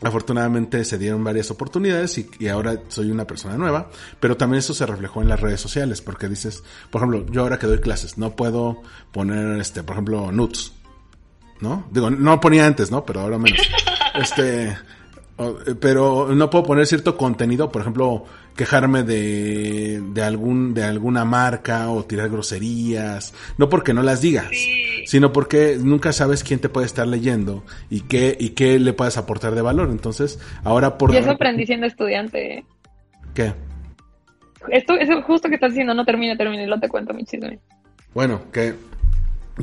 [0.00, 3.90] Afortunadamente se dieron varias oportunidades y, y, ahora soy una persona nueva,
[4.20, 7.58] pero también eso se reflejó en las redes sociales, porque dices, por ejemplo, yo ahora
[7.58, 10.72] que doy clases, no puedo poner, este, por ejemplo, nudes,
[11.60, 11.88] ¿no?
[11.90, 13.04] Digo, no ponía antes, ¿no?
[13.04, 13.60] Pero ahora menos.
[14.14, 14.76] Este,
[15.80, 18.24] pero no puedo poner cierto contenido, por ejemplo,
[18.56, 24.50] quejarme de, de algún de alguna marca o tirar groserías, no porque no las digas,
[25.06, 29.16] sino porque nunca sabes quién te puede estar leyendo y qué y qué le puedes
[29.16, 29.90] aportar de valor.
[29.90, 32.64] Entonces, ahora por Y eso aprendí siendo estudiante.
[33.34, 33.52] ¿Qué?
[34.70, 37.60] Esto eso justo que estás diciendo no termina, termina y lo te cuento mi chisme.
[38.12, 38.74] Bueno, que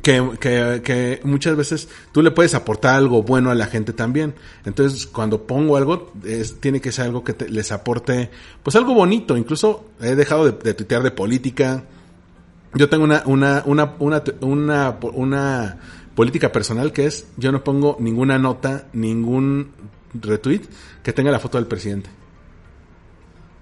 [0.02, 4.36] que, que, que, muchas veces tú le puedes aportar algo bueno a la gente también.
[4.66, 6.12] Entonces, cuando pongo algo,
[6.60, 8.30] tiene que ser algo que te, les aporte,
[8.64, 9.38] pues algo bonito.
[9.38, 11.86] Incluso he dejado de, de tuitear de política.
[12.74, 15.78] Yo tengo una, una, una, una, una, una
[16.14, 19.72] política personal que es, yo no pongo ninguna nota, ningún
[20.14, 20.62] retweet
[21.04, 22.10] que tenga la foto del presidente.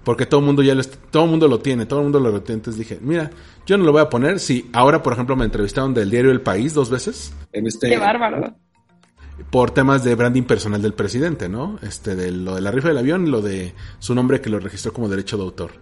[0.04, 2.42] Porque todo el mundo ya lo, todo el mundo lo tiene, todo el mundo lo
[2.42, 2.58] tiene.
[2.58, 3.30] Entonces dije, mira,
[3.66, 4.38] yo no lo voy a poner.
[4.38, 7.32] Si ahora, por ejemplo, me entrevistaron del diario El País dos veces.
[7.52, 8.54] En este, Qué bárbaro.
[9.50, 11.78] Por temas de branding personal del presidente, ¿no?
[11.82, 14.60] Este, de lo de la rifa del avión y lo de su nombre que lo
[14.60, 15.72] registró como derecho de autor.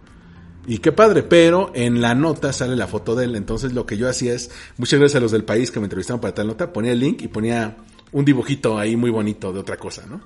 [0.66, 3.34] Y qué padre, pero en la nota sale la foto de él.
[3.36, 6.20] Entonces lo que yo hacía es, muchas gracias a los del país que me entrevistaron
[6.20, 7.76] para tal nota, ponía el link y ponía
[8.12, 10.20] un dibujito ahí muy bonito de otra cosa, ¿no?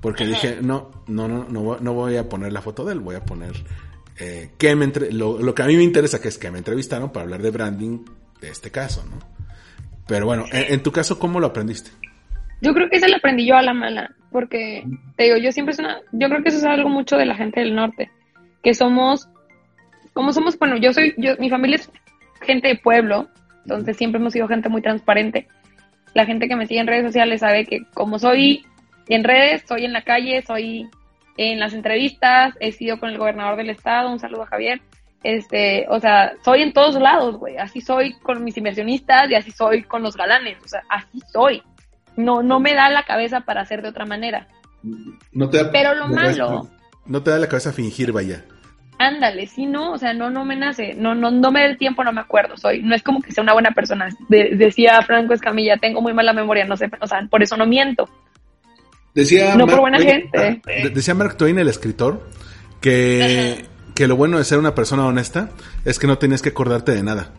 [0.00, 3.16] Porque dije, no, no, no, no, no voy a poner la foto de él, voy
[3.16, 3.52] a poner
[4.18, 6.58] eh, que me entre lo, lo, que a mí me interesa, que es que me
[6.58, 8.04] entrevistaron para hablar de branding
[8.40, 9.18] de este caso, ¿no?
[10.06, 11.90] Pero bueno, en, en, tu caso, ¿cómo lo aprendiste?
[12.60, 14.86] Yo creo que eso lo aprendí yo a la mala, porque
[15.16, 17.34] te digo, yo siempre es una, yo creo que eso es algo mucho de la
[17.34, 18.10] gente del norte,
[18.62, 19.28] que somos,
[20.12, 21.90] como somos, bueno, yo soy, yo, mi familia es
[22.42, 23.28] gente de pueblo,
[23.64, 25.48] entonces siempre hemos sido gente muy transparente.
[26.14, 28.64] La gente que me sigue en redes sociales sabe que como soy
[29.08, 30.88] en redes, soy en la calle, soy
[31.36, 34.80] en las entrevistas, he sido con el gobernador del estado, un saludo a Javier.
[35.22, 37.56] Este, o sea, soy en todos lados, güey.
[37.56, 40.56] Así soy con mis inversionistas y así soy con los galanes.
[40.64, 41.62] O sea, así soy.
[42.16, 44.46] No, no me da la cabeza para hacer de otra manera.
[45.32, 46.70] No te da, Pero lo malo.
[47.06, 48.44] No te da la cabeza fingir, vaya.
[48.98, 51.76] Ándale, sí, no, o sea, no, no me nace, no, no, no me da el
[51.76, 54.08] tiempo, no me acuerdo, soy, no es como que sea una buena persona.
[54.30, 57.66] De, decía Franco Escamilla, tengo muy mala memoria, no sé, o sea, por eso no
[57.66, 58.08] miento.
[59.16, 60.90] Decía no Mark por buena Twain, gente.
[60.90, 62.28] Decía Mark Twain, el escritor,
[62.82, 63.64] que,
[63.94, 65.48] que lo bueno de ser una persona honesta
[65.86, 67.32] es que no tienes que acordarte de nada.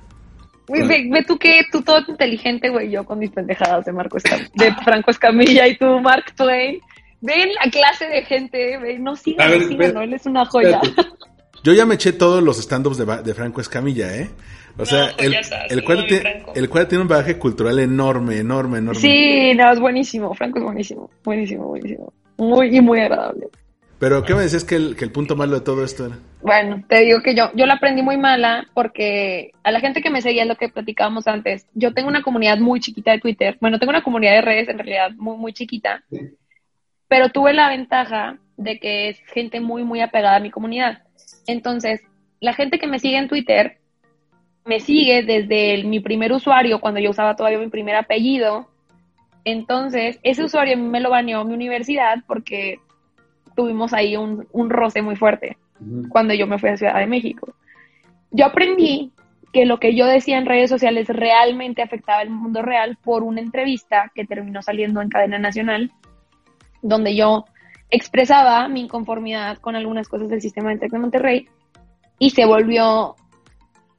[0.67, 4.39] Ve, ve, tú que tú todo inteligente, güey, yo con mis pendejadas de Marco Escam
[4.55, 6.81] de Franco Escamilla y tú, Mark Twain.
[7.21, 10.81] Ven la clase de gente, ve, no sigan, no sigan, no, él es una joya.
[11.63, 14.29] Yo ya me eché todos los stand-ups de, de, Franco Escamilla, ¿eh?
[14.77, 17.79] O sea, no, pues el, sabes, el, cuadro tiene, el cuadro tiene un bagaje cultural
[17.79, 18.99] enorme, enorme, enorme.
[18.99, 20.33] Sí, no, es buenísimo.
[20.35, 21.09] Franco es buenísimo.
[21.23, 22.13] Buenísimo, buenísimo.
[22.37, 23.47] Muy y muy agradable.
[23.99, 26.19] Pero, ¿qué me decías que el, que el punto malo de todo esto era?
[26.41, 30.11] Bueno, te digo que yo, yo la aprendí muy mala porque a la gente que
[30.11, 31.65] me seguía es lo que platicábamos antes.
[31.73, 33.57] Yo tengo una comunidad muy chiquita de Twitter.
[33.59, 36.03] Bueno, tengo una comunidad de redes en realidad muy, muy chiquita.
[36.11, 36.19] Sí.
[37.07, 41.01] Pero tuve la ventaja de que es gente muy, muy apegada a mi comunidad.
[41.47, 42.01] Entonces,
[42.39, 43.79] la gente que me sigue en Twitter
[44.67, 48.67] me sigue desde el, mi primer usuario, cuando yo usaba todavía mi primer apellido.
[49.45, 52.79] Entonces, ese usuario me lo baneó mi universidad porque
[53.55, 56.09] tuvimos ahí un, un roce muy fuerte uh-huh.
[56.09, 57.53] cuando yo me fui a Ciudad de México.
[58.31, 59.11] Yo aprendí
[59.53, 63.39] que lo que yo decía en redes sociales realmente afectaba el mundo real por una
[63.39, 65.91] entrevista que terminó saliendo en cadena nacional,
[66.81, 67.45] donde yo
[67.89, 71.47] expresaba mi inconformidad con algunas cosas del sistema de Tec de Monterrey
[72.19, 73.15] y se volvió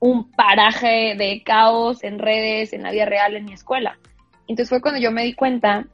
[0.00, 3.98] un paraje de caos en redes, en la vida real, en mi escuela.
[4.46, 5.86] Entonces fue cuando yo me di cuenta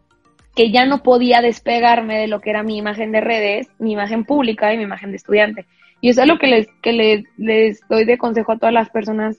[0.54, 4.24] que ya no podía despegarme de lo que era mi imagen de redes, mi imagen
[4.24, 5.66] pública y mi imagen de estudiante.
[6.00, 6.92] Y eso es lo que les, que
[7.36, 9.36] les, doy de consejo a todas las personas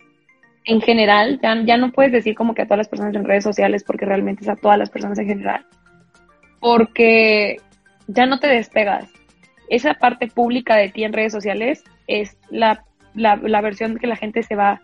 [0.66, 1.40] en general.
[1.42, 4.06] Ya, ya no puedes decir como que a todas las personas en redes sociales porque
[4.06, 5.66] realmente es a todas las personas en general.
[6.60, 7.58] Porque
[8.08, 9.08] ya no te despegas.
[9.70, 12.84] Esa parte pública de ti en redes sociales es la
[13.16, 14.82] la, la, versión que la gente se va.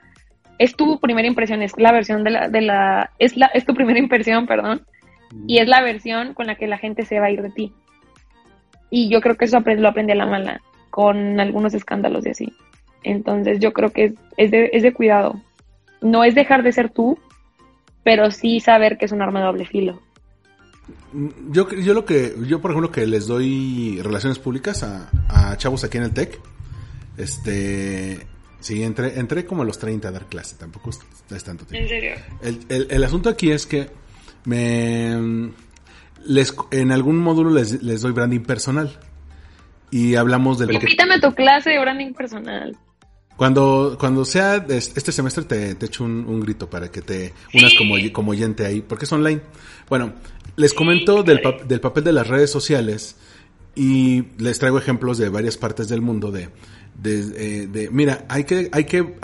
[0.57, 2.49] Es tu primera impresión, es la versión de la.
[2.49, 4.85] De la es, la, es tu primera impresión, perdón.
[5.47, 7.73] Y es la versión con la que la gente se va a ir de ti.
[8.89, 12.53] Y yo creo que eso lo aprendí a la mala, con algunos escándalos y así.
[13.03, 15.41] Entonces yo creo que es, es, de, es de cuidado.
[16.01, 17.17] No es dejar de ser tú,
[18.03, 20.01] pero sí saber que es un arma de doble filo.
[21.49, 25.83] Yo, yo lo que, yo por ejemplo que les doy relaciones públicas a, a chavos
[25.83, 26.39] aquí en el TEC,
[27.17, 28.27] este.
[28.59, 31.83] Sí, entré, entré como a los 30 a dar clase, tampoco es tanto tiempo.
[31.83, 32.13] ¿En serio?
[32.43, 33.89] El, el, el asunto aquí es que
[34.45, 35.51] me.
[36.25, 38.99] Les, en algún módulo les, les doy branding personal.
[39.89, 40.71] Y hablamos del.
[40.71, 42.77] Invítame a tu clase de branding personal.
[43.35, 47.73] Cuando, cuando sea este semestre te, te echo un, un, grito para que te unas
[47.73, 49.41] como, como oyente ahí, porque es online.
[49.89, 50.13] Bueno,
[50.57, 53.15] les comento del, pa del papel de las redes sociales
[53.73, 56.49] y les traigo ejemplos de varias partes del mundo de,
[57.01, 57.19] de,
[57.63, 59.15] eh, de, mira, hay que, hay que,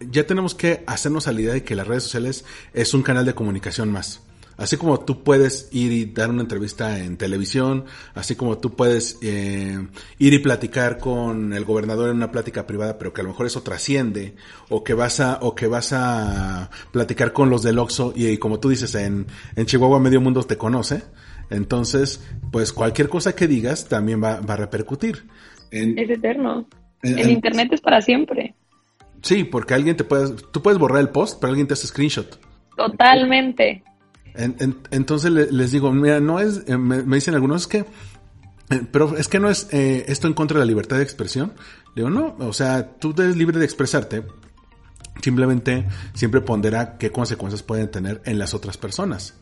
[0.00, 3.92] ya tenemos que hacernos a de que las redes sociales es un canal de comunicación
[3.92, 4.22] más.
[4.56, 9.16] Así como tú puedes ir y dar una entrevista en televisión, así como tú puedes
[9.22, 9.86] eh,
[10.18, 13.46] ir y platicar con el gobernador en una plática privada, pero que a lo mejor
[13.46, 14.34] eso trasciende,
[14.68, 18.58] o que vas a, o que vas a platicar con los del Oxxo y, como
[18.58, 21.04] tú dices, en, en Chihuahua medio mundo te conoce.
[21.50, 22.20] Entonces,
[22.50, 25.28] pues cualquier cosa que digas también va, va a repercutir.
[25.70, 26.66] es eterno.
[27.02, 28.54] El internet es para siempre.
[29.22, 32.38] Sí, porque alguien te puede, tú puedes borrar el post, pero alguien te hace screenshot.
[32.76, 33.82] Totalmente.
[34.34, 39.40] entonces les digo, mira, no es, eh, me, dicen algunos que, eh, pero es que
[39.40, 41.52] no es eh, esto en contra de la libertad de expresión.
[41.96, 44.22] Digo, no, o sea, tú eres libre de expresarte,
[45.20, 49.34] simplemente siempre pondera qué consecuencias pueden tener en las otras personas.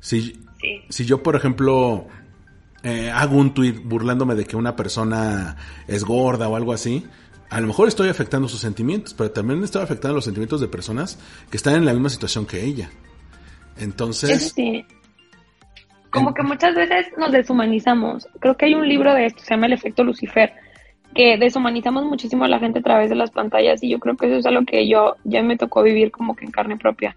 [0.00, 0.40] Si,
[0.88, 2.08] si yo, por ejemplo,
[2.84, 5.56] hago un tweet burlándome de que una persona
[5.86, 7.06] es gorda o algo así,
[7.52, 11.18] a lo mejor estoy afectando sus sentimientos, pero también estoy afectando los sentimientos de personas
[11.50, 12.88] que están en la misma situación que ella.
[13.76, 14.54] Entonces...
[16.10, 18.26] Como que muchas veces nos deshumanizamos.
[18.38, 20.52] Creo que hay un libro de esto, se llama El efecto Lucifer,
[21.14, 24.26] que deshumanizamos muchísimo a la gente a través de las pantallas y yo creo que
[24.26, 27.16] eso es algo que yo ya me tocó vivir como que en carne propia.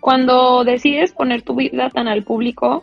[0.00, 2.82] Cuando decides poner tu vida tan al público,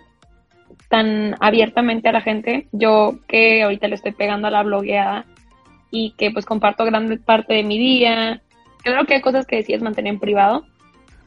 [0.93, 5.25] tan abiertamente a la gente, yo que ahorita le estoy pegando a la blogueada,
[5.89, 8.43] y que pues comparto gran parte de mi día.
[8.83, 10.65] Creo que hay cosas que decías mantener en privado.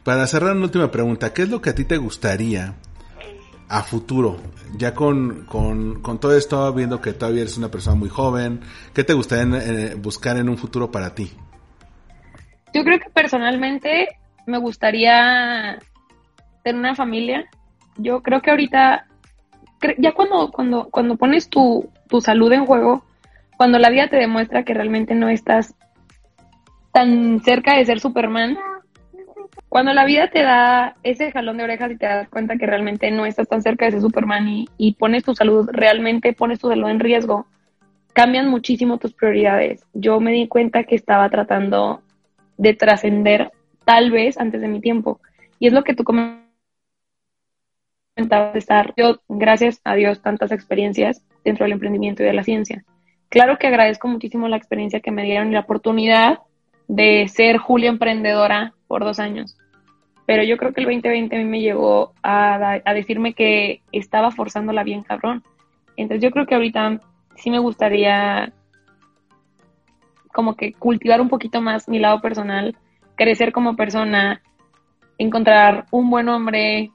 [0.05, 2.75] Para cerrar una última pregunta, ¿qué es lo que a ti te gustaría
[3.69, 4.37] a futuro?
[4.77, 8.61] Ya con, con, con todo esto, viendo que todavía eres una persona muy joven,
[8.95, 11.33] ¿qué te gustaría eh, buscar en un futuro para ti?
[12.73, 15.81] Yo creo que personalmente me gustaría
[16.63, 17.49] tener una familia.
[17.97, 19.06] Yo creo que ahorita,
[19.99, 23.05] ya cuando, cuando, cuando pones tu, tu salud en juego,
[23.57, 25.75] cuando la vida te demuestra que realmente no estás
[26.93, 28.57] tan cerca de ser Superman,
[29.69, 33.11] cuando la vida te da ese jalón de orejas y te das cuenta que realmente
[33.11, 36.89] no estás tan cerca de ser Superman y, pones tu salud, realmente pones tu salud
[36.89, 37.47] en riesgo,
[38.13, 39.85] cambian muchísimo tus prioridades.
[39.93, 42.01] Yo me di cuenta que estaba tratando
[42.57, 43.53] de trascender
[43.85, 45.21] tal vez antes de mi tiempo.
[45.59, 46.46] Y es lo que tú comentabas
[48.17, 52.83] de estar, yo, gracias a Dios, tantas experiencias dentro del emprendimiento y de la ciencia.
[53.29, 56.39] Claro que agradezco muchísimo la experiencia que me dieron y la oportunidad
[56.89, 59.59] de ser Julia emprendedora por dos años.
[60.25, 64.83] Pero yo creo que el 2020 a mí me llegó a, decirme que estaba forzándola
[64.83, 65.45] bien cabrón.
[65.97, 67.01] Entonces yo creo que ahorita
[67.37, 68.53] sí me gustaría
[70.33, 72.77] como que cultivar un poquito más mi lado personal,
[73.15, 74.43] crecer como persona,
[75.19, 76.91] encontrar un buen hombre,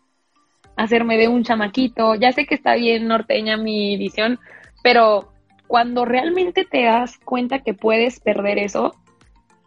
[0.76, 2.16] hacerme de un chamaquito.
[2.16, 4.40] Ya sé que está bien norteña mi visión,
[4.84, 5.32] pero
[5.68, 8.94] cuando realmente te das cuenta que puedes perder eso,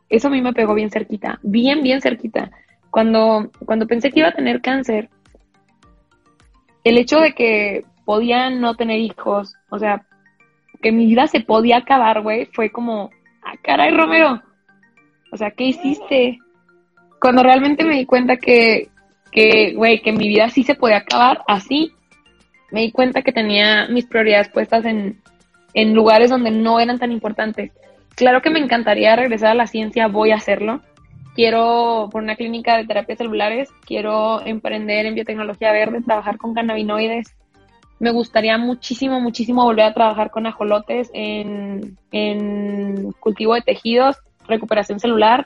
[0.09, 2.51] eso a mí me pegó bien cerquita, bien, bien cerquita.
[2.91, 5.09] Cuando, cuando pensé que iba a tener cáncer,
[6.85, 10.07] el hecho de que podía no tener hijos, o sea,
[10.83, 13.11] que mi vida se podía acabar, güey, fue como,
[13.43, 14.43] ah, caray, Romero.
[15.33, 16.39] O sea, ¿qué hiciste?
[17.21, 18.91] Cuando realmente me di cuenta que,
[19.35, 21.93] que, güey, que mi vida sí se podía acabar así,
[22.71, 25.21] me di cuenta que tenía mis prioridades puestas en,
[25.75, 27.73] en lugares donde no eran tan importantes.
[28.15, 30.81] Claro que me encantaría regresar a la ciencia, voy a hacerlo.
[31.35, 37.37] Quiero por una clínica de terapias celulares, quiero emprender en biotecnología verde, trabajar con cannabinoides.
[37.99, 44.17] Me gustaría muchísimo, muchísimo volver a trabajar con ajolotes en, en cultivo de tejidos,
[44.47, 45.45] recuperación celular.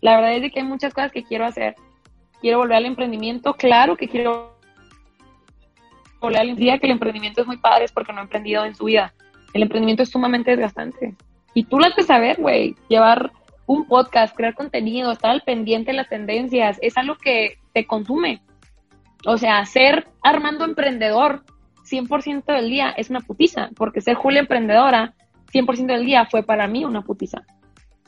[0.00, 1.74] La verdad es que hay muchas cosas que quiero hacer.
[2.40, 4.56] Quiero volver al emprendimiento, claro que quiero
[6.20, 8.74] volver al día que el emprendimiento es muy padre es porque no he emprendido en
[8.74, 9.12] su vida
[9.52, 11.14] el emprendimiento es sumamente desgastante.
[11.54, 13.32] Y tú lo has de saber, güey, llevar
[13.66, 18.40] un podcast, crear contenido, estar al pendiente de las tendencias, es algo que te consume.
[19.26, 21.42] O sea, ser Armando emprendedor
[21.84, 25.14] 100% del día es una putiza, porque ser Julia emprendedora
[25.52, 27.42] 100% del día fue para mí una putiza.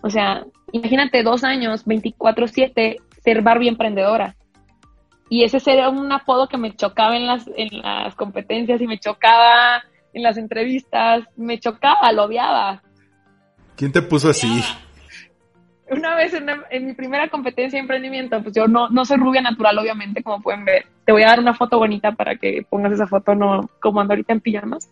[0.02, 4.36] O sea, imagínate dos años, 24/7, ser Barbie emprendedora.
[5.28, 8.98] Y ese sería un apodo que me chocaba en las, en las competencias y me
[8.98, 12.82] chocaba en las entrevistas, me chocaba, lo odiaba.
[13.76, 14.62] ¿Quién te puso así?
[15.88, 19.78] Una vez en, mi primera competencia de emprendimiento, pues yo no, no soy rubia natural,
[19.78, 20.86] obviamente, como pueden ver.
[21.04, 24.12] Te voy a dar una foto bonita para que pongas esa foto, no como ando
[24.12, 24.90] ahorita en pijamas.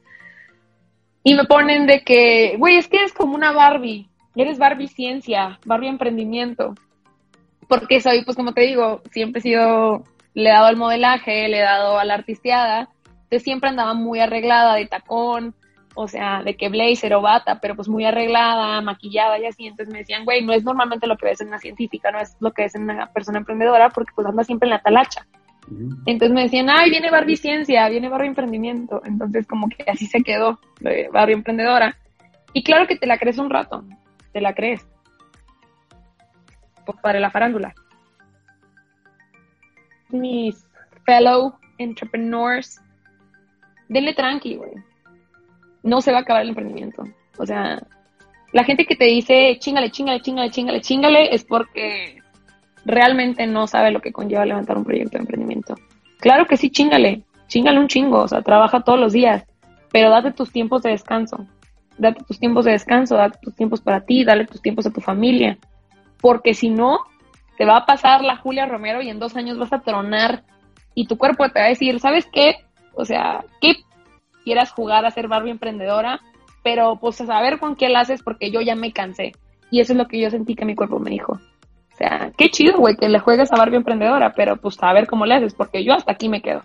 [1.22, 4.08] Y me ponen de que, güey, es que eres como una Barbie.
[4.34, 6.74] Eres Barbie ciencia, Barbie emprendimiento.
[7.68, 10.04] Porque soy, pues como te digo, siempre he sido,
[10.34, 12.88] le he dado al modelaje, le he dado a la artisteada
[13.28, 15.54] entonces siempre andaba muy arreglada de tacón,
[15.94, 19.66] o sea, de que blazer o bata, pero pues muy arreglada, maquillada y así.
[19.66, 22.36] Entonces me decían, güey, no es normalmente lo que ves en una científica, no es
[22.40, 25.26] lo que ves en una persona emprendedora, porque pues anda siempre en la talacha.
[26.06, 29.02] Entonces me decían, ay, viene Barbie Ciencia, viene Barbie Emprendimiento.
[29.04, 30.58] Entonces como que así se quedó,
[31.12, 31.98] Barbie Emprendedora.
[32.54, 33.84] Y claro que te la crees un rato,
[34.32, 34.86] te la crees.
[36.94, 37.74] Para la farándula.
[40.10, 40.66] Mis
[41.04, 42.80] fellow entrepreneurs,
[43.88, 44.72] denle tranqui, güey.
[45.82, 47.04] No se va a acabar el emprendimiento.
[47.38, 47.80] O sea,
[48.52, 52.18] la gente que te dice chingale, chingale, chingale, chingale, chingale, es porque
[52.84, 55.74] realmente no sabe lo que conlleva levantar un proyecto de emprendimiento.
[56.18, 59.44] Claro que sí, chingale, chingale un chingo, o sea, trabaja todos los días,
[59.92, 61.46] pero date tus tiempos de descanso.
[61.98, 65.00] Date tus tiempos de descanso, date tus tiempos para ti, dale tus tiempos a tu
[65.00, 65.58] familia.
[66.20, 66.98] Porque si no,
[67.56, 70.44] te va a pasar la Julia Romero y en dos años vas a tronar
[70.94, 72.56] y tu cuerpo te va a decir, ¿sabes qué?
[72.94, 73.74] O sea, ¿qué
[74.44, 76.20] quieras jugar a ser Barbie emprendedora?
[76.62, 79.32] Pero pues a saber con qué la haces porque yo ya me cansé.
[79.70, 81.34] Y eso es lo que yo sentí que mi cuerpo me dijo.
[81.34, 85.06] O sea, qué chido, güey, que le juegues a Barbie emprendedora, pero pues a ver
[85.06, 86.62] cómo le haces, porque yo hasta aquí me quedo.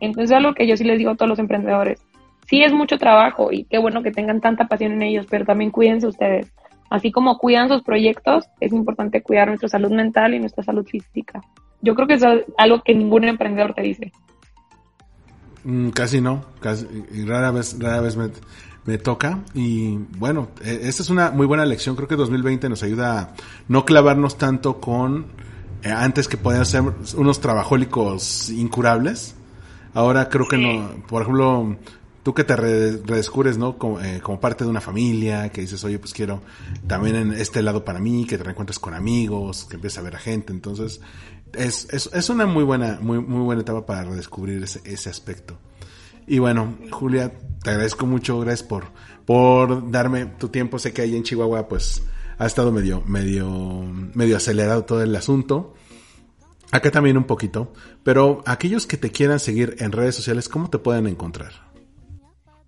[0.00, 2.00] Entonces es algo que yo sí les digo a todos los emprendedores.
[2.46, 5.70] Sí es mucho trabajo y qué bueno que tengan tanta pasión en ellos, pero también
[5.70, 6.52] cuídense ustedes.
[6.90, 11.42] Así como cuidan sus proyectos, es importante cuidar nuestra salud mental y nuestra salud física.
[11.82, 12.22] Yo creo que es
[12.56, 14.12] algo que ningún emprendedor te dice.
[15.64, 16.86] Mm, casi no, casi,
[17.26, 19.40] rara vez, rara vez me, toca.
[19.54, 21.94] Y bueno, e, esta es una muy buena lección.
[21.94, 23.34] Creo que 2020 nos ayuda a
[23.68, 25.26] no clavarnos tanto con
[25.82, 26.82] eh, antes que podían ser
[27.16, 29.34] unos trabajólicos incurables.
[29.94, 31.76] Ahora creo que no, por ejemplo,
[32.28, 33.78] tú que te redescubres, ¿no?
[33.78, 36.42] Como, eh, como, parte de una familia, que dices, oye, pues quiero
[36.86, 40.16] también en este lado para mí, que te reencuentres con amigos, que empieces a ver
[40.16, 40.52] a gente.
[40.52, 41.00] Entonces,
[41.54, 45.56] es, es, es una muy buena, muy, muy buena etapa para redescubrir ese, ese aspecto.
[46.26, 48.88] Y bueno, Julia, te agradezco mucho, gracias por,
[49.24, 50.78] por darme tu tiempo.
[50.78, 52.02] Sé que ahí en Chihuahua, pues,
[52.36, 53.48] ha estado medio, medio,
[54.12, 55.72] medio acelerado todo el asunto.
[56.72, 57.72] Acá también un poquito.
[58.02, 61.67] Pero aquellos que te quieran seguir en redes sociales, ¿cómo te pueden encontrar?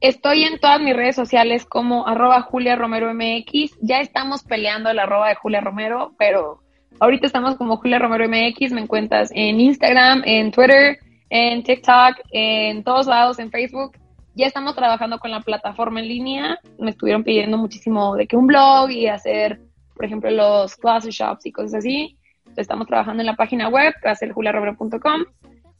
[0.00, 3.76] Estoy en todas mis redes sociales como arroba Julia Romero MX.
[3.82, 6.62] Ya estamos peleando el arroba de Julia Romero, pero
[7.00, 8.72] ahorita estamos como Julia Romero MX.
[8.72, 10.98] Me encuentras en Instagram, en Twitter,
[11.28, 13.92] en TikTok, en todos lados, en Facebook.
[14.34, 16.58] Ya estamos trabajando con la plataforma en línea.
[16.78, 19.60] Me estuvieron pidiendo muchísimo de que un blog y hacer,
[19.94, 22.16] por ejemplo, los classes shops y cosas así.
[22.56, 25.24] Estamos trabajando en la página web, que va a ser juliaromero.com.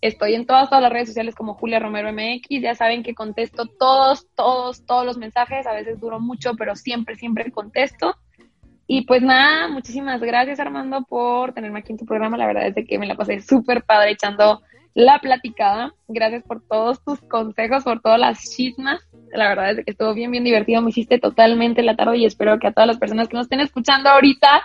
[0.00, 2.62] Estoy en todas, todas las redes sociales como Julia Romero MX.
[2.62, 5.66] Ya saben que contesto todos, todos, todos los mensajes.
[5.66, 8.16] A veces duro mucho, pero siempre, siempre contesto.
[8.86, 12.36] Y pues nada, muchísimas gracias Armando por tenerme aquí en tu programa.
[12.36, 14.62] La verdad es que me la pasé súper padre echando
[14.94, 15.94] la platicada.
[16.08, 19.00] Gracias por todos tus consejos, por todas las chismas.
[19.32, 20.82] La verdad es que estuvo bien, bien divertido.
[20.82, 23.60] Me hiciste totalmente la tarde y espero que a todas las personas que nos estén
[23.60, 24.62] escuchando ahorita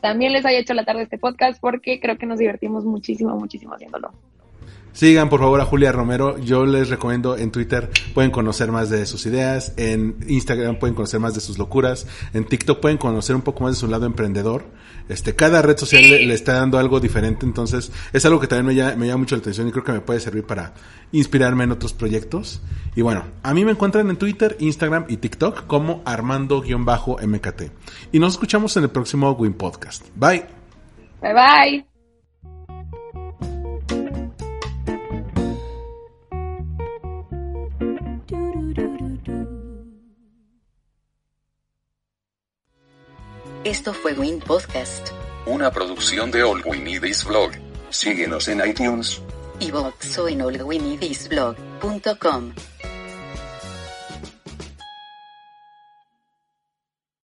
[0.00, 3.74] también les haya hecho la tarde este podcast porque creo que nos divertimos muchísimo, muchísimo
[3.74, 4.12] haciéndolo.
[4.96, 6.38] Sigan por favor a Julia Romero.
[6.38, 11.20] Yo les recomiendo en Twitter pueden conocer más de sus ideas, en Instagram pueden conocer
[11.20, 14.64] más de sus locuras, en TikTok pueden conocer un poco más de su lado emprendedor.
[15.10, 18.74] Este, cada red social le, está dando algo diferente, entonces es algo que también me
[18.74, 20.72] llama, me llama mucho la atención y creo que me puede servir para
[21.12, 22.62] inspirarme en otros proyectos.
[22.94, 27.62] Y bueno, a mí me encuentran en Twitter, Instagram y TikTok como Armando-MKT.
[28.12, 30.06] Y nos escuchamos en el próximo Win Podcast.
[30.16, 30.46] Bye.
[31.20, 31.95] Bye bye.
[43.66, 45.08] Esto fue Win Podcast.
[45.44, 47.50] Una producción de All We Need Is Blog.
[47.90, 49.20] Síguenos en iTunes.
[49.58, 52.52] Y o en allwinidisblog.com.